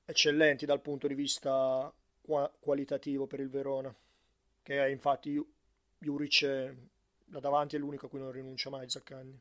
eccellenti 0.04 0.66
dal 0.66 0.80
punto 0.80 1.06
di 1.06 1.14
vista 1.14 1.92
qua- 2.20 2.50
qualitativo 2.58 3.26
per 3.26 3.40
il 3.40 3.50
Verona, 3.50 3.94
che 4.62 4.84
è 4.84 4.88
infatti 4.88 5.32
Ju- 5.32 5.52
Juric 5.98 6.74
da 7.24 7.40
davanti 7.40 7.76
è 7.76 7.78
l'unico 7.78 8.06
a 8.06 8.08
cui 8.08 8.18
non 8.18 8.32
rinuncia 8.32 8.70
mai 8.70 8.88
Zaccagni. 8.88 9.40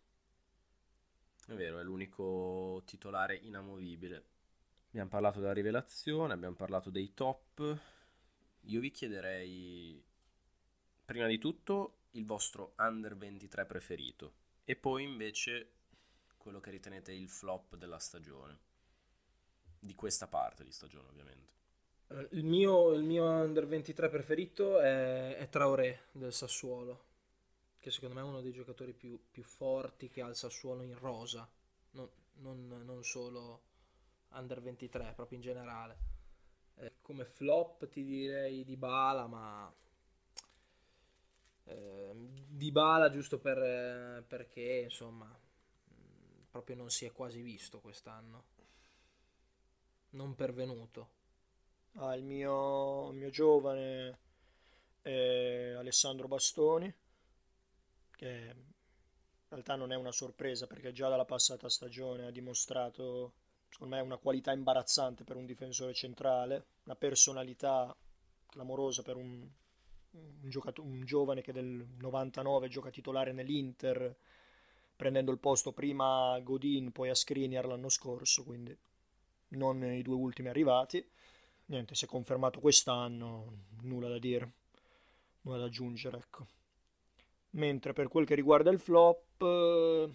È 1.50 1.56
vero, 1.56 1.80
è 1.80 1.84
l'unico 1.84 2.84
titolare 2.86 3.36
inamovibile. 3.36 4.24
Abbiamo 4.90 5.10
parlato 5.10 5.40
della 5.40 5.52
rivelazione, 5.52 6.34
abbiamo 6.34 6.54
parlato 6.54 6.92
dei 6.92 7.16
top. 7.16 7.80
Io 8.66 8.80
vi 8.80 8.92
chiederei, 8.92 10.00
prima 11.04 11.26
di 11.26 11.40
tutto, 11.40 12.02
il 12.12 12.24
vostro 12.24 12.74
under 12.78 13.18
23 13.18 13.66
preferito 13.66 14.34
e 14.64 14.76
poi 14.76 15.04
invece 15.04 15.72
quello 16.38 16.60
che 16.60 16.70
ritenete 16.70 17.14
il 17.14 17.28
flop 17.28 17.76
della 17.78 17.98
stagione. 17.98 18.60
Di 19.80 19.96
questa 19.96 20.28
parte 20.28 20.64
di 20.64 20.72
stagione, 20.72 21.08
ovviamente. 21.08 21.54
Eh, 22.10 22.28
Il 22.34 22.44
mio, 22.44 22.94
il 22.94 23.02
mio 23.02 23.26
under 23.26 23.66
23 23.66 24.10
preferito 24.10 24.80
è, 24.80 25.36
è 25.38 25.50
Traoré 25.50 26.10
del 26.12 26.32
Sassuolo, 26.32 27.06
che 27.80 27.92
secondo 27.92 28.16
me 28.16 28.22
è 28.22 28.24
uno 28.24 28.42
dei 28.42 28.52
giocatori 28.52 28.94
più, 28.94 29.20
più 29.32 29.44
forti 29.44 30.10
che 30.10 30.22
ha 30.22 30.28
il 30.28 30.36
Sassuolo 30.36 30.84
in 30.84 30.98
rosa, 30.98 31.50
non, 31.92 32.10
non- 32.36 32.82
non 32.86 33.04
solo 33.04 33.62
under 34.30 34.62
23, 34.62 35.14
proprio 35.16 35.38
in 35.38 35.44
generale. 35.44 35.98
Eh, 36.78 36.94
come 37.02 37.26
flop 37.26 37.90
ti 37.90 38.04
direi 38.04 38.64
Dybala, 38.66 39.28
ma 39.28 39.74
eh, 41.66 42.12
Dybala 42.48 43.10
giusto 43.10 43.40
per, 43.40 44.24
perché 44.28 44.82
insomma 44.84 45.26
mh, 45.26 46.46
proprio 46.50 46.76
non 46.76 46.90
si 46.90 47.06
è 47.06 47.12
quasi 47.12 47.42
visto 47.42 47.80
quest'anno, 47.80 48.44
non 50.12 50.36
pervenuto. 50.36 51.10
Ah, 51.96 52.16
il 52.16 52.24
mio, 52.24 53.10
il 53.12 53.18
mio 53.18 53.30
giovane 53.30 54.20
Alessandro 55.78 56.28
Bastoni, 56.28 56.94
che 58.20 58.28
in 58.28 59.48
realtà 59.48 59.78
non 59.78 59.94
è 59.94 59.96
una 59.96 60.12
sorpresa 60.12 60.68
perché 60.68 60.92
già 60.92 61.08
dalla 61.08 61.24
passata 61.24 61.70
stagione 61.70 62.28
ha 62.28 62.32
dimostrato, 62.32 63.32
secondo 63.70 63.96
me, 63.96 64.02
una 64.02 64.18
qualità 64.18 64.52
imbarazzante 64.52 65.24
per 65.24 65.38
un 65.38 65.46
difensore 65.46 65.94
centrale, 65.94 66.66
una 66.84 66.98
personalità 66.98 67.96
clamorosa 68.50 69.04
per 69.04 69.16
un, 69.16 69.48
un 70.12 70.50
giocato- 70.50 70.84
un 70.84 71.06
giovane 71.06 71.42
che 71.42 71.54
del 71.54 71.88
99 71.98 72.68
gioca 72.68 72.90
titolare 72.90 73.32
nell'Inter, 73.32 74.14
prendendo 74.98 75.32
il 75.32 75.40
posto 75.40 75.72
prima 75.72 76.34
a 76.34 76.40
Godin, 76.42 76.92
poi 76.92 77.08
a 77.08 77.16
Skriniar 77.16 77.68
l'anno 77.68 77.88
scorso, 77.88 78.44
quindi 78.44 78.78
non 79.50 79.82
i 79.82 80.02
due 80.02 80.16
ultimi 80.16 80.50
arrivati 80.50 81.08
niente, 81.68 81.96
si 81.96 82.06
è 82.06 82.08
confermato 82.08 82.60
quest'anno, 82.60 83.68
nulla 83.84 84.10
da 84.10 84.20
dire, 84.20 84.52
nulla 85.42 85.60
da 85.60 85.66
aggiungere, 85.66 86.18
ecco. 86.18 86.59
Mentre 87.52 87.94
per 87.94 88.08
quel 88.08 88.26
che 88.26 88.36
riguarda 88.36 88.70
il 88.70 88.80
flop, 88.80 89.42
eh, 89.42 90.10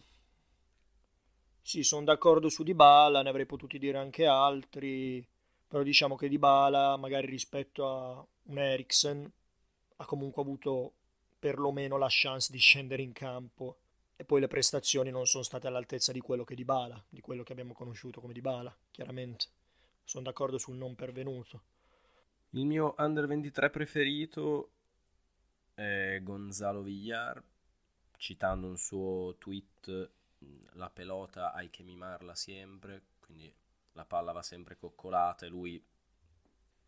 sì, 1.60 1.82
sono 1.82 2.04
d'accordo 2.04 2.48
su 2.48 2.62
Dybala, 2.62 3.22
ne 3.22 3.28
avrei 3.28 3.46
potuti 3.46 3.78
dire 3.78 3.98
anche 3.98 4.26
altri, 4.26 5.26
però 5.66 5.82
diciamo 5.82 6.14
che 6.14 6.28
Dybala, 6.28 6.96
magari 6.96 7.26
rispetto 7.26 7.88
a 7.88 8.26
un 8.44 8.58
Eriksen, 8.58 9.32
ha 9.96 10.04
comunque 10.04 10.42
avuto 10.42 10.92
perlomeno 11.38 11.96
la 11.96 12.06
chance 12.08 12.52
di 12.52 12.58
scendere 12.58 13.02
in 13.02 13.12
campo 13.12 13.78
e 14.16 14.24
poi 14.24 14.40
le 14.40 14.48
prestazioni 14.48 15.10
non 15.10 15.26
sono 15.26 15.42
state 15.42 15.66
all'altezza 15.66 16.12
di 16.12 16.20
quello 16.20 16.44
che 16.44 16.54
Dybala, 16.54 17.02
di 17.08 17.20
quello 17.20 17.42
che 17.42 17.52
abbiamo 17.52 17.72
conosciuto 17.72 18.20
come 18.20 18.32
Dybala, 18.32 18.74
chiaramente. 18.90 19.46
Sono 20.04 20.24
d'accordo 20.24 20.58
sul 20.58 20.76
non 20.76 20.94
pervenuto. 20.94 21.62
Il 22.50 22.66
mio 22.66 22.94
under 22.98 23.26
23 23.26 23.70
preferito 23.70 24.73
è 25.74 26.20
Gonzalo 26.22 26.82
Villar, 26.82 27.42
citando 28.16 28.66
un 28.66 28.78
suo 28.78 29.36
tweet, 29.38 30.10
la 30.72 30.90
pelota 30.90 31.52
hai 31.52 31.70
che 31.70 31.82
mimarla 31.82 32.34
sempre, 32.34 33.02
quindi 33.20 33.52
la 33.92 34.04
palla 34.04 34.32
va 34.32 34.42
sempre 34.42 34.76
coccolata 34.76 35.46
e 35.46 35.48
lui 35.48 35.82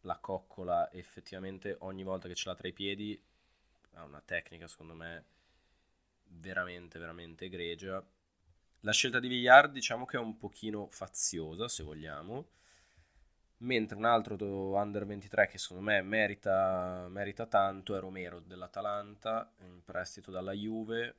la 0.02 0.18
coccola 0.18 0.90
effettivamente 0.92 1.76
ogni 1.80 2.04
volta 2.04 2.28
che 2.28 2.34
ce 2.34 2.48
l'ha 2.48 2.54
tra 2.54 2.68
i 2.68 2.72
piedi, 2.72 3.20
ha 3.94 4.04
una 4.04 4.22
tecnica 4.24 4.68
secondo 4.68 4.94
me 4.94 5.24
veramente 6.28 6.98
veramente 6.98 7.46
egregia. 7.46 8.04
La 8.80 8.92
scelta 8.92 9.18
di 9.18 9.28
Villar 9.28 9.70
diciamo 9.70 10.04
che 10.04 10.16
è 10.16 10.20
un 10.20 10.36
pochino 10.36 10.88
faziosa 10.90 11.68
se 11.68 11.82
vogliamo, 11.82 12.48
mentre 13.58 13.96
un 13.96 14.04
altro 14.04 14.36
under 14.76 15.06
23 15.06 15.48
che 15.48 15.58
secondo 15.58 15.82
me 15.82 16.02
merita, 16.02 17.06
merita 17.08 17.46
tanto 17.46 17.96
è 17.96 18.00
Romero 18.00 18.40
dell'Atalanta, 18.40 19.50
in 19.60 19.82
prestito 19.84 20.30
dalla 20.30 20.52
Juve, 20.52 21.16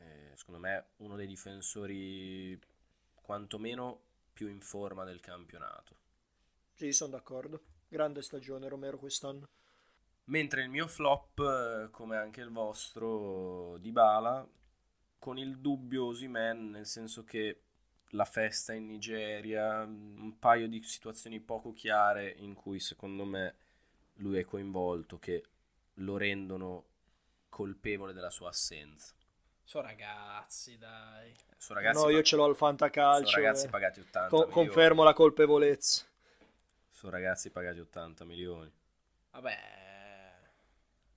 Eh, 0.00 0.32
secondo 0.34 0.60
me 0.60 0.84
uno 0.98 1.14
dei 1.14 1.26
difensori 1.26 2.58
quantomeno 3.14 4.00
più 4.32 4.48
in 4.48 4.60
forma 4.60 5.04
del 5.04 5.20
campionato. 5.20 5.94
Sì, 6.74 6.92
sono 6.92 7.10
d'accordo. 7.10 7.60
Grande 7.88 8.22
stagione 8.22 8.68
Romero 8.68 8.96
quest'anno. 8.98 9.48
Mentre 10.24 10.62
il 10.62 10.70
mio 10.70 10.86
flop, 10.86 11.38
eh, 11.40 11.90
come 11.90 12.16
anche 12.16 12.40
il 12.40 12.50
vostro, 12.50 13.76
Dybala, 13.78 14.48
con 15.18 15.36
il 15.36 15.58
dubbio 15.58 16.06
Osimhen, 16.06 16.70
nel 16.70 16.86
senso 16.86 17.24
che 17.24 17.60
la 18.10 18.24
festa 18.24 18.72
in 18.72 18.86
Nigeria, 18.86 19.82
un 19.82 20.36
paio 20.38 20.68
di 20.68 20.82
situazioni 20.82 21.40
poco 21.40 21.72
chiare 21.72 22.30
in 22.38 22.54
cui 22.54 22.80
secondo 22.80 23.24
me 23.24 23.54
lui 24.16 24.38
è 24.38 24.44
coinvolto, 24.44 25.18
che 25.18 25.44
lo 25.94 26.16
rendono 26.16 26.84
colpevole 27.48 28.12
della 28.12 28.30
sua 28.30 28.48
assenza. 28.48 29.14
So 29.62 29.80
ragazzi, 29.80 30.76
dai. 30.78 31.34
Sono 31.56 31.78
ragazzi, 31.78 32.02
no, 32.02 32.08
io 32.10 32.16
pa- 32.16 32.22
ce 32.22 32.36
l'ho 32.36 32.44
al 32.44 32.56
fantacalcio. 32.56 33.30
sono 33.30 33.42
ragazzi 33.42 33.66
eh. 33.66 33.70
pagati 33.70 34.00
80 34.00 34.28
Co- 34.28 34.36
milioni. 34.46 34.52
confermo 34.52 35.04
la 35.04 35.12
colpevolezza. 35.12 36.04
Sono 36.90 37.12
ragazzi 37.12 37.50
pagati 37.50 37.78
80 37.78 38.24
milioni. 38.24 38.70
Vabbè, 39.30 39.58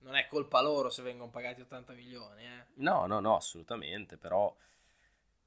non 0.00 0.14
è 0.14 0.26
colpa 0.28 0.60
loro 0.60 0.88
se 0.90 1.02
vengono 1.02 1.30
pagati 1.30 1.60
80 1.62 1.92
milioni, 1.94 2.44
eh. 2.44 2.64
No, 2.74 3.06
no, 3.06 3.20
no, 3.20 3.36
assolutamente, 3.36 4.16
però 4.16 4.54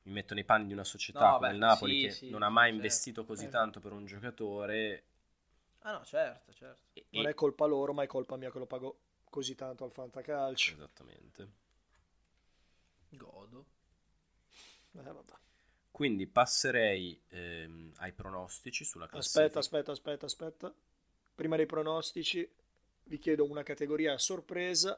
mi 0.07 0.13
metto 0.13 0.33
nei 0.33 0.43
panni 0.45 0.67
di 0.67 0.73
una 0.73 0.83
società 0.83 1.19
No, 1.19 1.37
come 1.37 1.49
beh, 1.49 1.53
il 1.53 1.59
Napoli 1.59 1.93
sì, 1.93 2.01
che 2.01 2.11
sì, 2.11 2.29
non 2.29 2.41
ha 2.43 2.49
mai 2.49 2.69
certo. 2.69 2.75
investito 2.75 3.25
così 3.25 3.45
Eh. 3.45 3.49
tanto 3.49 3.79
per 3.79 3.91
un 3.91 4.05
giocatore. 4.05 5.03
Ah 5.81 5.91
no, 5.93 6.03
certo, 6.05 6.53
certo. 6.53 6.81
e- 6.93 7.05
Non 7.11 7.25
e- 7.25 7.29
è 7.29 7.33
colpa 7.33 7.65
loro, 7.65 7.91
ma 7.93 8.03
è 8.03 8.07
colpa 8.07 8.35
mia 8.37 8.51
che 8.51 8.59
lo 8.59 8.67
pago 8.67 8.99
così 9.29 9.55
tanto 9.55 9.83
al 9.85 9.91
fantacalcio. 9.91 10.73
Esattamente. 10.73 11.47
Godo. 13.17 13.65
Eh, 14.95 15.01
vabbè. 15.13 15.33
Quindi 15.91 16.27
passerei 16.27 17.19
ehm, 17.29 17.91
ai 17.97 18.13
pronostici 18.13 18.85
sulla 18.85 19.07
classifica. 19.07 19.45
Aspetta, 19.45 19.59
aspetta, 19.59 19.91
aspetta, 19.91 20.25
aspetta. 20.25 20.73
Prima 21.35 21.57
dei 21.57 21.65
pronostici 21.65 22.49
vi 23.05 23.17
chiedo 23.17 23.43
una 23.49 23.63
categoria 23.63 24.13
a 24.13 24.17
sorpresa 24.17 24.97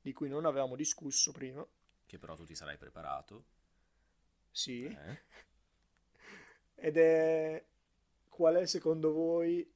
di 0.00 0.12
cui 0.14 0.28
non 0.28 0.46
avevamo 0.46 0.76
discusso 0.76 1.32
prima. 1.32 1.66
Che 2.06 2.18
però 2.18 2.34
tu 2.34 2.46
ti 2.46 2.54
sarai 2.54 2.78
preparato. 2.78 3.44
Sì. 4.54 4.84
eh? 4.84 5.22
Ed 6.76 6.96
è 6.96 7.64
qual 8.28 8.54
è 8.54 8.66
secondo 8.66 9.12
voi, 9.12 9.68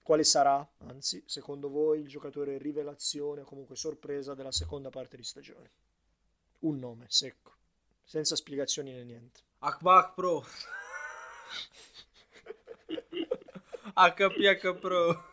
quale 0.00 0.22
sarà, 0.22 0.64
anzi, 0.86 1.24
secondo 1.26 1.68
voi 1.68 2.00
il 2.00 2.08
giocatore 2.08 2.56
rivelazione 2.56 3.40
o 3.40 3.44
comunque 3.44 3.74
sorpresa 3.74 4.34
della 4.34 4.52
seconda 4.52 4.90
parte 4.90 5.16
di 5.16 5.24
stagione? 5.24 5.70
Un 6.60 6.78
nome 6.78 7.06
secco, 7.08 7.52
senza 8.04 8.36
spiegazioni 8.36 8.92
né 8.92 9.02
niente. 9.02 9.40
Akbak 9.58 10.14
Pro. 10.14 10.44
HPH 13.94 14.78
Pro. 14.78 15.30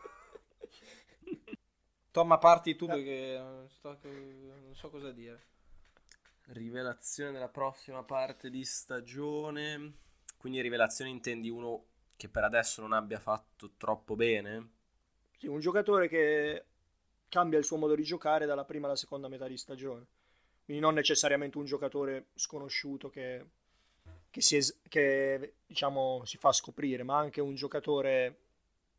Tomma 2.09 2.39
parti 2.39 2.75
tu 2.75 2.87
perché 2.87 3.37
non 3.37 3.69
so, 3.69 3.99
non 4.01 4.75
so 4.75 4.89
cosa 4.89 5.11
dire. 5.11 5.45
Rivelazione 6.51 7.31
della 7.31 7.47
prossima 7.47 8.01
parte 8.03 8.49
di 8.49 8.65
stagione. 8.65 9.93
Quindi 10.37 10.61
rivelazione 10.61 11.11
intendi 11.11 11.49
uno 11.49 11.85
che 12.15 12.27
per 12.27 12.43
adesso 12.43 12.81
non 12.81 12.93
abbia 12.93 13.19
fatto 13.19 13.73
troppo 13.77 14.15
bene? 14.15 14.69
Sì, 15.37 15.47
un 15.47 15.59
giocatore 15.59 16.07
che 16.07 16.65
cambia 17.29 17.59
il 17.59 17.65
suo 17.65 17.77
modo 17.77 17.93
di 17.93 18.03
giocare 18.03 18.47
dalla 18.47 18.65
prima 18.65 18.87
alla 18.87 18.95
seconda 18.95 19.27
metà 19.27 19.47
di 19.47 19.57
stagione. 19.57 20.05
Quindi 20.65 20.81
non 20.81 20.95
necessariamente 20.95 21.57
un 21.57 21.65
giocatore 21.65 22.29
sconosciuto 22.33 23.09
che, 23.09 23.45
che, 24.31 24.41
si, 24.41 24.55
es- 24.55 24.79
che 24.87 25.53
diciamo, 25.67 26.23
si 26.25 26.37
fa 26.37 26.51
scoprire, 26.51 27.03
ma 27.03 27.17
anche 27.17 27.41
un 27.41 27.53
giocatore 27.53 28.37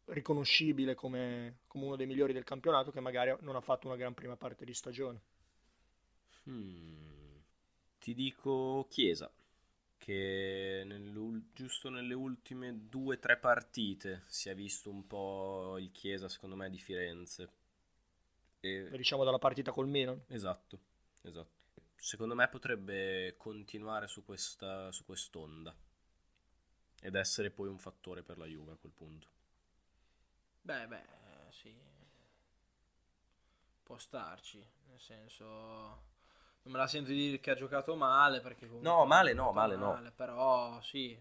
riconoscibile 0.07 0.95
come, 0.95 1.59
come 1.67 1.85
uno 1.85 1.97
dei 1.97 2.07
migliori 2.07 2.33
del 2.33 2.45
campionato 2.45 2.93
che 2.93 3.01
magari 3.01 3.35
non 3.41 3.57
ha 3.57 3.61
fatto 3.61 3.89
una 3.89 3.97
gran 3.97 4.15
prima 4.15 4.37
parte 4.37 4.65
di 4.65 4.73
stagione. 4.73 5.21
Hmm. 6.45 7.10
Ti 8.11 8.17
dico 8.17 8.89
Chiesa, 8.91 9.31
che 9.97 10.83
nel, 10.85 11.45
giusto 11.55 11.91
nelle 11.91 12.15
ultime 12.15 12.89
due 12.89 13.15
o 13.15 13.19
tre 13.21 13.37
partite 13.37 14.25
si 14.27 14.49
è 14.49 14.55
visto 14.57 14.91
un 14.91 15.07
po' 15.07 15.79
il 15.79 15.93
Chiesa, 15.93 16.29
secondo 16.29 16.57
me, 16.57 16.69
di 16.71 16.79
Firenze. 16.79 17.51
E... 18.59 18.91
Diciamo 18.97 19.23
dalla 19.23 19.39
partita 19.39 19.71
col 19.71 19.87
Milan. 19.87 20.21
Esatto, 20.27 20.81
esatto. 21.23 21.83
Secondo 21.95 22.35
me 22.35 22.49
potrebbe 22.49 23.37
continuare 23.37 24.09
su, 24.09 24.25
questa, 24.25 24.91
su 24.91 25.05
quest'onda 25.05 25.73
ed 27.03 27.15
essere 27.15 27.53
poi 27.53 27.69
un 27.69 27.79
fattore 27.79 28.25
per 28.25 28.39
la 28.39 28.47
Juve 28.47 28.73
a 28.73 28.77
quel 28.77 28.93
punto. 28.93 29.29
Beh, 30.63 30.89
beh, 30.89 31.05
sì. 31.51 31.73
Può 33.85 33.97
starci, 33.99 34.59
nel 34.89 35.01
senso 35.01 36.10
non 36.63 36.73
me 36.73 36.79
la 36.79 36.87
sento 36.87 37.11
di 37.11 37.17
dire 37.17 37.41
che 37.41 37.51
ha 37.51 37.55
giocato 37.55 37.95
male 37.97 38.41
perché 38.41 38.67
No, 38.81 39.05
male 39.07 39.33
no, 39.33 39.53
male, 39.53 39.77
male 39.77 40.05
no. 40.05 40.13
Però 40.15 40.81
sì. 40.81 41.19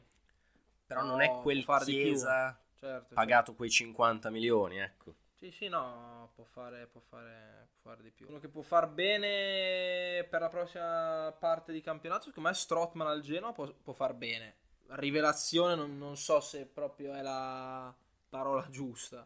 Però 0.86 1.04
non 1.04 1.22
è 1.22 1.40
quel 1.42 1.64
Chiesa 1.84 2.60
certo, 2.80 3.14
pagato 3.14 3.46
certo. 3.46 3.56
quei 3.56 3.70
50 3.70 4.30
milioni, 4.30 4.80
ecco. 4.80 5.14
Sì, 5.36 5.52
sì, 5.52 5.68
no, 5.68 6.32
può 6.36 6.44
fare, 6.44 6.88
può, 6.88 7.00
fare, 7.00 7.70
può 7.72 7.92
fare 7.92 8.04
di 8.04 8.12
più. 8.12 8.28
Uno 8.28 8.40
che 8.40 8.50
può 8.50 8.62
far 8.62 8.90
bene 8.90 10.26
per 10.30 10.42
la 10.42 10.50
prossima 10.50 11.34
parte 11.38 11.72
di 11.72 11.82
campionato, 11.82 12.26
secondo 12.26 12.50
me 12.50 12.56
Strottman 12.56 13.08
al 13.08 13.22
Genoa 13.22 13.54
può, 13.54 13.72
può 13.72 13.94
far 13.94 14.14
bene. 14.14 14.56
Rivelazione 14.88 15.76
non, 15.76 15.98
non 15.98 16.18
so 16.18 16.40
se 16.42 16.66
proprio 16.66 17.14
è 17.14 17.22
la 17.22 17.94
parola 18.28 18.68
giusta, 18.70 19.26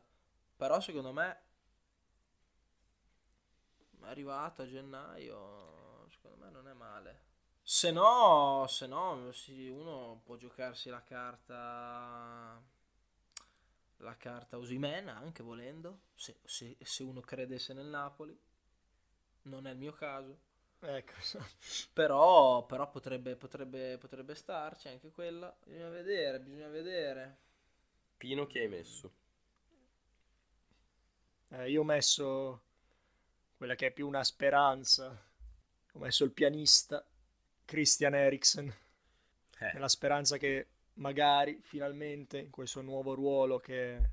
però 0.56 0.80
secondo 0.80 1.14
me 1.14 1.42
è 4.02 4.08
arrivato 4.08 4.62
a 4.62 4.68
gennaio, 4.68 6.08
secondo 6.10 6.44
me 6.44 6.52
non 6.52 6.68
è 6.68 6.74
male. 6.74 7.22
Se 7.66 7.92
no, 7.92 8.66
se 8.68 8.88
no 8.88 9.32
sì, 9.32 9.70
uno 9.70 10.22
può 10.26 10.36
giocarsi 10.36 10.90
la 10.90 11.02
carta 11.02 12.62
la 14.04 14.18
carta 14.18 14.58
Osimen 14.58 15.08
anche 15.08 15.44
volendo, 15.44 16.02
se, 16.14 16.36
se, 16.44 16.76
se, 16.82 17.04
uno 17.04 17.22
credesse 17.22 17.74
nel 17.74 17.88
Napoli. 17.88 18.38
Non 19.44 19.66
è 19.66 19.72
il 19.72 19.78
mio 19.78 19.94
caso. 19.94 20.38
Ecco. 20.82 21.14
però, 21.94 22.66
però 22.66 22.90
potrebbe, 22.90 23.36
potrebbe, 23.36 23.98
potrebbe 23.98 24.36
starci 24.36 24.90
anche 24.90 25.10
quella. 25.12 25.56
Bisogna 25.64 25.90
vedere, 25.90 26.40
bisogna 26.42 26.68
vedere. 26.68 27.38
Pino 28.18 28.46
che 28.46 28.60
hai 28.60 28.68
messo? 28.68 29.14
Eh, 31.50 31.70
io 31.70 31.82
ho 31.82 31.86
messo 31.86 32.62
quella 33.56 33.76
che 33.76 33.88
è 33.88 33.92
più 33.92 34.06
una 34.06 34.24
speranza. 34.24 35.32
Ho 35.94 36.00
messo 36.00 36.24
il 36.24 36.32
pianista 36.32 37.06
Christian 37.66 38.16
Eriksen. 38.16 38.74
Eh. 39.60 39.72
Nella 39.74 39.88
speranza 39.88 40.38
che 40.38 40.68
magari 40.96 41.60
finalmente 41.62 42.38
in 42.38 42.50
questo 42.50 42.82
nuovo 42.82 43.14
ruolo 43.14 43.60
che 43.60 44.10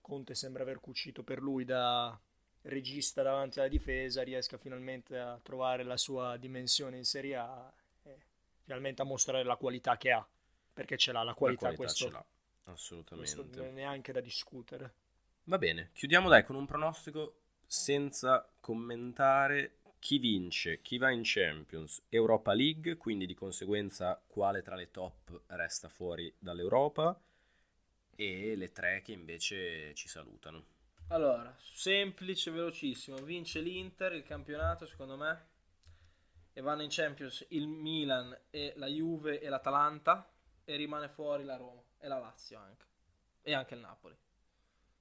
Conte 0.00 0.34
sembra 0.34 0.62
aver 0.62 0.80
cucito 0.80 1.22
per 1.22 1.40
lui 1.40 1.64
da 1.64 2.18
regista 2.62 3.22
davanti 3.22 3.58
alla 3.58 3.68
difesa 3.68 4.22
riesca 4.22 4.58
finalmente 4.58 5.18
a 5.18 5.38
trovare 5.42 5.82
la 5.82 5.96
sua 5.96 6.36
dimensione 6.36 6.96
in 6.96 7.04
Serie 7.04 7.36
A 7.36 7.72
e 8.02 8.18
finalmente 8.62 9.02
a 9.02 9.04
mostrare 9.04 9.44
la 9.44 9.56
qualità 9.56 9.96
che 9.96 10.12
ha 10.12 10.26
perché 10.72 10.96
ce 10.96 11.12
l'ha 11.12 11.22
la 11.22 11.34
qualità, 11.34 11.68
la 11.68 11.74
qualità 11.74 11.92
questo, 11.92 12.06
ce 12.06 12.10
l'ha 12.10 12.72
assolutamente 12.72 13.34
questo 13.34 13.56
non 13.56 13.68
è 13.68 13.70
neanche 13.70 14.12
da 14.12 14.20
discutere 14.20 14.94
va 15.44 15.58
bene 15.58 15.90
chiudiamo 15.92 16.28
dai 16.28 16.42
con 16.44 16.56
un 16.56 16.64
pronostico 16.64 17.40
senza 17.66 18.48
commentare 18.60 19.76
chi 20.04 20.18
vince, 20.18 20.82
chi 20.82 20.98
va 20.98 21.10
in 21.10 21.22
Champions, 21.24 22.02
Europa 22.10 22.52
League, 22.52 22.98
quindi 22.98 23.24
di 23.24 23.32
conseguenza 23.32 24.22
quale 24.26 24.60
tra 24.60 24.74
le 24.74 24.90
top 24.90 25.44
resta 25.46 25.88
fuori 25.88 26.30
dall'Europa 26.38 27.18
e 28.14 28.54
le 28.54 28.70
tre 28.70 29.00
che 29.00 29.12
invece 29.12 29.94
ci 29.94 30.06
salutano. 30.06 30.62
Allora, 31.08 31.56
semplice, 31.58 32.50
velocissimo, 32.50 33.16
vince 33.16 33.60
l'Inter 33.60 34.12
il 34.12 34.24
campionato 34.24 34.84
secondo 34.84 35.16
me 35.16 35.46
e 36.52 36.60
vanno 36.60 36.82
in 36.82 36.90
Champions 36.90 37.46
il 37.48 37.66
Milan 37.66 38.38
e 38.50 38.74
la 38.76 38.88
Juve 38.88 39.40
e 39.40 39.48
l'Atalanta 39.48 40.30
e 40.66 40.76
rimane 40.76 41.08
fuori 41.08 41.44
la 41.44 41.56
Roma 41.56 41.82
e 41.98 42.08
la 42.08 42.18
Lazio 42.18 42.58
anche 42.58 42.84
e 43.40 43.54
anche 43.54 43.72
il 43.72 43.80
Napoli 43.80 44.14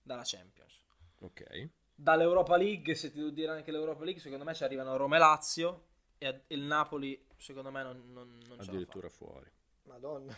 dalla 0.02 0.24
Champions. 0.24 0.82
Ok 1.20 1.82
dall'Europa 1.96 2.58
League, 2.58 2.96
se 2.96 3.12
ti 3.12 3.18
devo 3.18 3.30
dire 3.30 3.52
anche 3.52 3.72
l'Europa 3.72 4.04
League, 4.04 4.22
secondo 4.22 4.44
me 4.44 4.54
ci 4.54 4.64
arrivano 4.64 4.96
Roma 4.98 5.16
e 5.16 5.20
Lazio 5.20 5.84
e 6.18 6.44
il 6.48 6.62
Napoli, 6.62 7.26
secondo 7.38 7.72
me, 7.72 7.84
non, 7.84 8.02
non, 8.12 8.40
non 8.48 8.60
Addirittura 8.60 9.10
fuori. 9.10 9.50
Madonna. 9.84 10.36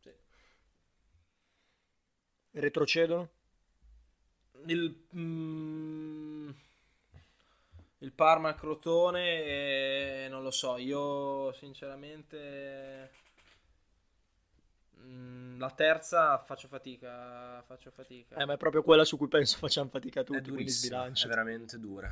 Sì. 0.00 0.12
Retrocedono? 2.52 3.28
Il, 4.66 5.06
mm, 5.16 6.50
il 7.98 8.12
Parma 8.12 8.54
Crotone, 8.54 9.44
eh, 10.24 10.26
non 10.28 10.42
lo 10.42 10.50
so, 10.50 10.76
io 10.76 11.52
sinceramente 11.52 13.10
la 15.58 15.70
terza 15.70 16.38
faccio 16.38 16.68
fatica, 16.68 17.62
faccio 17.62 17.90
fatica. 17.90 18.36
Eh, 18.36 18.44
ma 18.44 18.54
è 18.54 18.56
proprio 18.56 18.82
quella 18.82 19.04
su 19.04 19.16
cui 19.16 19.28
penso 19.28 19.58
facciamo 19.58 19.88
fatica 19.88 20.22
tutti, 20.22 20.50
quindi 20.50 20.70
sbilancio. 20.70 21.26
È 21.26 21.28
veramente 21.28 21.78
dura. 21.78 22.08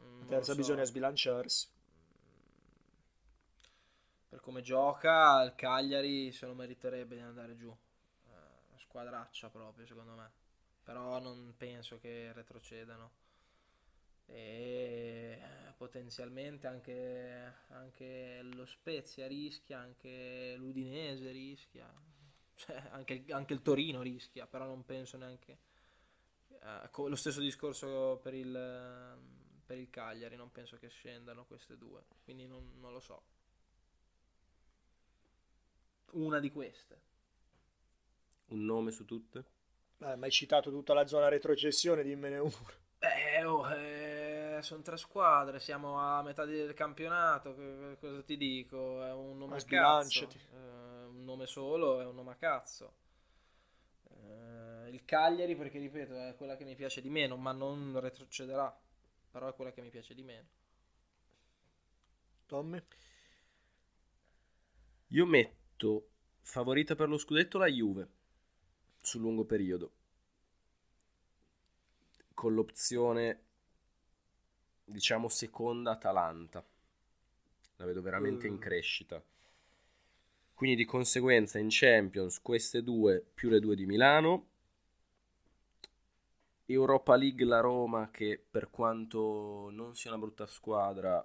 Mm, 0.00 0.20
la 0.20 0.26
terza 0.26 0.52
so. 0.52 0.58
bisogna 0.58 0.84
sbilanciarsi. 0.84 1.68
Per 4.28 4.40
come 4.40 4.62
gioca, 4.62 5.42
il 5.42 5.54
Cagliari 5.54 6.32
se 6.32 6.46
lo 6.46 6.54
meriterebbe 6.54 7.14
di 7.14 7.22
andare 7.22 7.56
giù. 7.56 7.70
Eh, 7.70 8.78
squadraccia 8.78 9.48
proprio, 9.48 9.86
secondo 9.86 10.14
me. 10.14 10.30
Però 10.82 11.18
non 11.20 11.54
penso 11.56 11.98
che 11.98 12.32
retrocedano 12.32 13.10
e 14.26 15.38
potenzialmente 15.76 16.66
anche, 16.66 17.54
anche 17.68 18.40
lo 18.42 18.66
Spezia 18.66 19.26
rischia, 19.26 19.78
anche 19.78 20.54
l'Udinese 20.56 21.30
rischia, 21.30 21.92
cioè 22.54 22.82
anche, 22.90 23.24
anche, 23.28 23.52
il 23.52 23.62
Torino 23.62 24.02
rischia, 24.02 24.46
però 24.46 24.64
non 24.64 24.84
penso 24.84 25.16
neanche... 25.16 25.58
Eh, 26.48 26.90
lo 27.08 27.16
stesso 27.16 27.40
discorso 27.40 28.18
per 28.22 28.34
il, 28.34 29.18
per 29.64 29.78
il 29.78 29.90
Cagliari, 29.90 30.36
non 30.36 30.50
penso 30.50 30.76
che 30.78 30.88
scendano 30.88 31.44
queste 31.44 31.76
due, 31.76 32.04
quindi 32.24 32.46
non, 32.46 32.72
non 32.80 32.92
lo 32.92 33.00
so. 33.00 33.22
Una 36.12 36.40
di 36.40 36.50
queste. 36.50 37.00
Un 38.46 38.64
nome 38.64 38.90
su 38.90 39.04
tutte? 39.04 39.44
Beh, 39.98 40.16
ma 40.16 40.26
hai 40.26 40.30
citato 40.30 40.70
tutta 40.70 40.94
la 40.94 41.06
zona 41.06 41.28
retrocessione, 41.28 42.02
dimmene 42.02 42.38
uno. 42.38 42.84
Eh, 42.98 43.44
oh, 43.44 43.70
eh 43.72 44.05
sono 44.62 44.82
tre 44.82 44.96
squadre, 44.96 45.60
siamo 45.60 45.98
a 45.98 46.22
metà 46.22 46.44
del 46.44 46.74
campionato, 46.74 47.54
cosa 47.98 48.22
ti 48.22 48.36
dico? 48.36 49.02
È 49.02 49.12
un 49.12 49.38
nome 49.38 49.56
a 49.56 49.64
cazzo. 49.64 50.28
Eh, 50.28 51.04
un 51.06 51.24
nome 51.24 51.46
solo 51.46 52.00
è 52.00 52.04
un 52.04 52.14
nome 52.14 52.32
a 52.32 52.36
cazzo. 52.36 52.94
Eh, 54.10 54.90
il 54.90 55.04
Cagliari, 55.04 55.56
perché 55.56 55.78
ripeto, 55.78 56.14
è 56.14 56.34
quella 56.36 56.56
che 56.56 56.64
mi 56.64 56.74
piace 56.74 57.00
di 57.00 57.10
meno, 57.10 57.36
ma 57.36 57.52
non 57.52 57.98
retrocederà. 58.00 58.78
Però 59.30 59.48
è 59.48 59.54
quella 59.54 59.72
che 59.72 59.82
mi 59.82 59.90
piace 59.90 60.14
di 60.14 60.22
meno. 60.22 60.48
Tommy? 62.46 62.82
Io 65.08 65.26
metto 65.26 66.08
favorita 66.40 66.94
per 66.94 67.08
lo 67.08 67.18
scudetto 67.18 67.58
la 67.58 67.66
Juve 67.66 68.08
sul 69.00 69.20
lungo 69.20 69.44
periodo 69.44 69.92
con 72.36 72.52
l'opzione 72.52 73.45
diciamo 74.86 75.28
seconda 75.28 75.92
Atalanta. 75.92 76.64
La 77.76 77.84
vedo 77.84 78.00
veramente 78.00 78.48
mm. 78.48 78.52
in 78.52 78.58
crescita. 78.58 79.22
Quindi 80.54 80.76
di 80.76 80.84
conseguenza 80.86 81.58
in 81.58 81.66
Champions 81.68 82.40
queste 82.40 82.82
due 82.82 83.22
più 83.34 83.50
le 83.50 83.60
due 83.60 83.76
di 83.76 83.84
Milano. 83.84 84.46
Europa 86.64 87.14
League 87.14 87.44
la 87.44 87.60
Roma 87.60 88.10
che 88.10 88.42
per 88.50 88.70
quanto 88.70 89.68
non 89.70 89.94
sia 89.94 90.10
una 90.10 90.20
brutta 90.20 90.46
squadra 90.46 91.24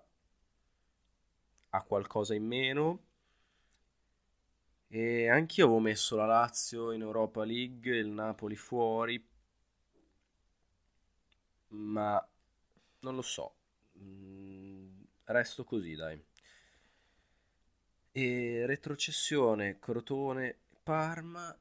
ha 1.70 1.84
qualcosa 1.84 2.34
in 2.36 2.46
meno. 2.46 3.04
E 4.88 5.30
anch'io 5.30 5.66
avevo 5.66 5.80
messo 5.80 6.18
la 6.18 6.26
Lazio 6.26 6.92
in 6.92 7.02
Europa 7.02 7.46
League, 7.46 7.98
il 7.98 8.10
Napoli 8.10 8.58
fuori, 8.58 9.26
ma 11.70 12.31
non 13.02 13.16
lo 13.16 13.22
so. 13.22 13.56
Mm, 14.00 15.02
resto 15.26 15.64
così, 15.64 15.96
dai. 15.96 16.22
E 18.14 18.66
retrocessione, 18.66 19.80
Crotone, 19.80 20.58
Parma, 20.84 21.56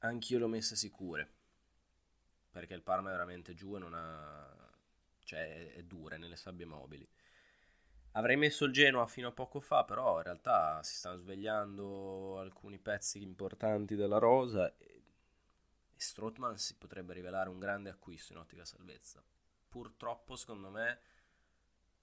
anch'io 0.00 0.38
l'ho 0.38 0.48
messa 0.48 0.74
sicure. 0.74 1.30
Perché 2.50 2.74
il 2.74 2.82
Parma 2.82 3.08
è 3.08 3.12
veramente 3.12 3.54
giù 3.54 3.76
e 3.76 3.78
non 3.78 3.94
ha... 3.94 4.72
cioè 5.24 5.72
è, 5.74 5.82
dura, 5.82 6.16
nelle 6.16 6.36
sabbie 6.36 6.66
mobili. 6.66 7.06
Avrei 8.12 8.36
messo 8.36 8.64
il 8.64 8.72
Genoa 8.72 9.06
fino 9.06 9.28
a 9.28 9.32
poco 9.32 9.60
fa, 9.60 9.84
però 9.84 10.18
in 10.18 10.22
realtà 10.22 10.80
si 10.84 10.94
stanno 10.94 11.16
svegliando 11.16 12.38
alcuni 12.38 12.78
pezzi 12.78 13.20
importanti 13.20 13.96
della 13.96 14.18
rosa 14.18 14.72
e, 14.76 15.02
e 15.96 16.56
si 16.56 16.74
potrebbe 16.76 17.12
rivelare 17.12 17.48
un 17.48 17.58
grande 17.58 17.90
acquisto 17.90 18.32
in 18.32 18.38
ottica 18.38 18.64
salvezza. 18.64 19.22
Purtroppo, 19.74 20.36
secondo 20.36 20.70
me, 20.70 21.00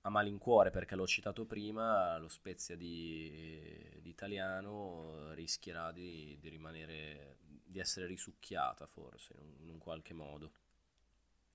a 0.01 0.10
malincuore, 0.10 0.71
perché 0.71 0.93
l'ho 0.93 1.07
citato 1.07 1.45
prima, 1.45 2.17
lo 2.17 2.27
Spezia 2.27 2.75
di, 2.75 3.97
di 4.01 4.10
italiano 4.10 5.31
rischierà 5.31 5.93
di, 5.93 6.38
di, 6.41 6.49
rimanere, 6.49 7.38
di 7.39 7.79
essere 7.79 8.07
risucchiata 8.07 8.88
forse 8.88 9.36
in 9.36 9.39
un, 9.39 9.55
in 9.62 9.69
un 9.69 9.77
qualche 9.77 10.13
modo. 10.13 10.51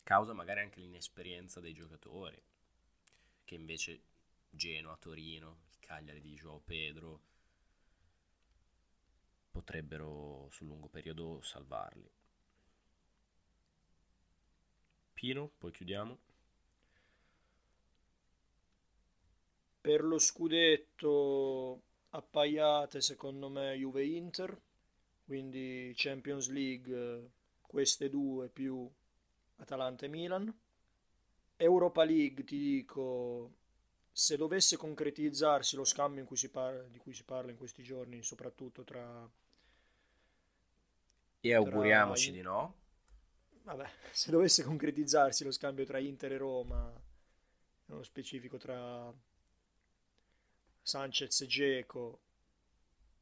Causa 0.02 0.32
magari 0.32 0.60
anche 0.60 0.80
l'inesperienza 0.80 1.60
dei 1.60 1.74
giocatori, 1.74 2.42
che 3.44 3.54
invece 3.54 4.00
Genoa, 4.48 4.96
Torino, 4.96 5.64
il 5.68 5.78
Cagliari 5.80 6.22
di 6.22 6.32
Joao 6.32 6.60
Pedro 6.60 7.20
potrebbero 9.50 10.48
sul 10.50 10.68
lungo 10.68 10.88
periodo 10.88 11.42
salvarli. 11.42 12.15
Pino, 15.16 15.50
poi 15.56 15.72
chiudiamo. 15.72 16.18
Per 19.80 20.04
lo 20.04 20.18
scudetto 20.18 21.80
appaiate 22.10 23.00
secondo 23.00 23.48
me 23.48 23.74
Juve 23.76 24.04
Inter, 24.04 24.60
quindi 25.24 25.94
Champions 25.96 26.50
League 26.50 27.30
queste 27.62 28.10
due 28.10 28.48
più 28.48 28.86
Atalanta 29.56 30.04
e 30.04 30.08
Milan. 30.08 30.54
Europa 31.56 32.04
League 32.04 32.44
ti 32.44 32.58
dico 32.58 33.54
se 34.12 34.36
dovesse 34.36 34.76
concretizzarsi 34.76 35.76
lo 35.76 35.84
scambio 35.84 36.20
cui 36.26 36.36
parla, 36.50 36.82
di 36.82 36.98
cui 36.98 37.14
si 37.14 37.24
parla 37.24 37.50
in 37.50 37.56
questi 37.56 37.82
giorni, 37.82 38.22
soprattutto 38.22 38.84
tra... 38.84 39.26
E 41.40 41.54
auguriamoci 41.54 42.26
tra... 42.26 42.34
di 42.34 42.42
no. 42.42 42.74
Vabbè, 43.66 43.90
se 44.12 44.30
dovesse 44.30 44.62
concretizzarsi 44.62 45.42
lo 45.42 45.50
scambio 45.50 45.84
tra 45.84 45.98
Inter 45.98 46.30
e 46.30 46.36
Roma, 46.36 47.02
nello 47.86 48.04
specifico 48.04 48.58
tra 48.58 49.12
Sanchez 50.82 51.40
e 51.40 51.46
Geco, 51.46 52.20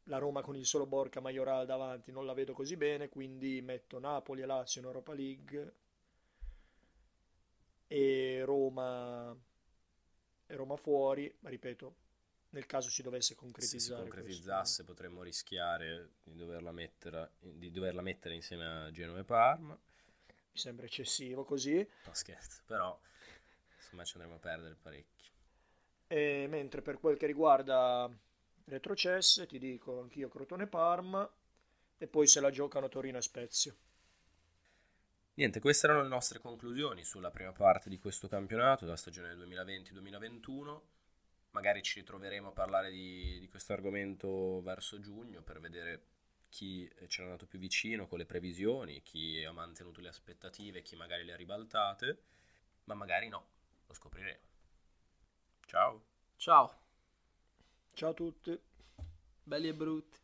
la 0.04 0.18
Roma 0.18 0.42
con 0.42 0.54
il 0.54 0.66
solo 0.66 0.84
Borca 0.84 1.20
Majoral 1.20 1.64
davanti 1.64 2.12
non 2.12 2.26
la 2.26 2.34
vedo 2.34 2.52
così 2.52 2.76
bene, 2.76 3.08
quindi 3.08 3.62
metto 3.62 3.98
Napoli 3.98 4.42
e 4.42 4.46
Lazio 4.46 4.82
in 4.82 4.86
Europa 4.86 5.14
League 5.14 5.74
e 7.86 8.42
Roma 8.44 9.34
e 10.46 10.56
Roma 10.56 10.76
fuori, 10.76 11.34
ma 11.40 11.48
ripeto, 11.48 11.94
nel 12.50 12.66
caso 12.66 12.90
si 12.90 13.00
dovesse 13.00 13.34
concretizzare. 13.34 13.80
Se 13.80 14.04
si 14.04 14.10
concretizzasse 14.10 14.84
questo. 14.84 14.92
potremmo 14.92 15.22
rischiare 15.22 16.10
di 16.22 16.36
doverla, 16.36 16.70
mettere, 16.70 17.30
di 17.38 17.70
doverla 17.70 18.02
mettere 18.02 18.34
insieme 18.34 18.66
a 18.66 18.90
Genova 18.90 19.20
e 19.20 19.24
Parma. 19.24 19.78
Mi 20.54 20.60
sembra 20.60 20.86
eccessivo 20.86 21.42
così. 21.42 21.76
No 22.06 22.14
scherzo, 22.14 22.62
però 22.64 22.96
insomma 23.76 24.04
ci 24.04 24.12
andremo 24.14 24.36
a 24.36 24.38
perdere 24.38 24.76
parecchio. 24.80 25.32
E 26.06 26.46
mentre 26.48 26.80
per 26.80 27.00
quel 27.00 27.16
che 27.16 27.26
riguarda 27.26 28.08
retrocesse, 28.66 29.46
ti 29.46 29.58
dico 29.58 30.00
anch'io 30.00 30.28
Crotone 30.28 30.68
Parma 30.68 31.28
e 31.98 32.06
poi 32.06 32.28
se 32.28 32.38
la 32.38 32.50
giocano 32.50 32.88
Torino 32.88 33.18
e 33.18 33.22
Spezia. 33.22 33.74
Niente, 35.34 35.58
queste 35.58 35.88
erano 35.88 36.02
le 36.02 36.08
nostre 36.08 36.38
conclusioni 36.38 37.02
sulla 37.02 37.32
prima 37.32 37.50
parte 37.50 37.90
di 37.90 37.98
questo 37.98 38.28
campionato, 38.28 38.84
della 38.84 38.96
stagione 38.96 39.34
2020-2021. 39.34 40.80
Magari 41.50 41.82
ci 41.82 41.98
ritroveremo 41.98 42.50
a 42.50 42.52
parlare 42.52 42.92
di, 42.92 43.40
di 43.40 43.48
questo 43.48 43.72
argomento 43.72 44.62
verso 44.62 45.00
giugno 45.00 45.42
per 45.42 45.58
vedere 45.58 46.13
chi 46.54 46.88
ci 47.08 47.20
è 47.20 47.24
andato 47.24 47.46
più 47.46 47.58
vicino 47.58 48.06
con 48.06 48.16
le 48.16 48.26
previsioni, 48.26 49.02
chi 49.02 49.42
ha 49.42 49.50
mantenuto 49.50 50.00
le 50.00 50.06
aspettative, 50.06 50.82
chi 50.82 50.94
magari 50.94 51.24
le 51.24 51.32
ha 51.32 51.36
ribaltate, 51.36 52.22
ma 52.84 52.94
magari 52.94 53.26
no, 53.26 53.44
lo 53.88 53.92
scopriremo. 53.92 54.38
Ciao. 55.66 56.04
Ciao. 56.36 56.78
Ciao 57.92 58.10
a 58.10 58.14
tutti. 58.14 58.56
Belli 59.42 59.66
e 59.66 59.74
brutti. 59.74 60.23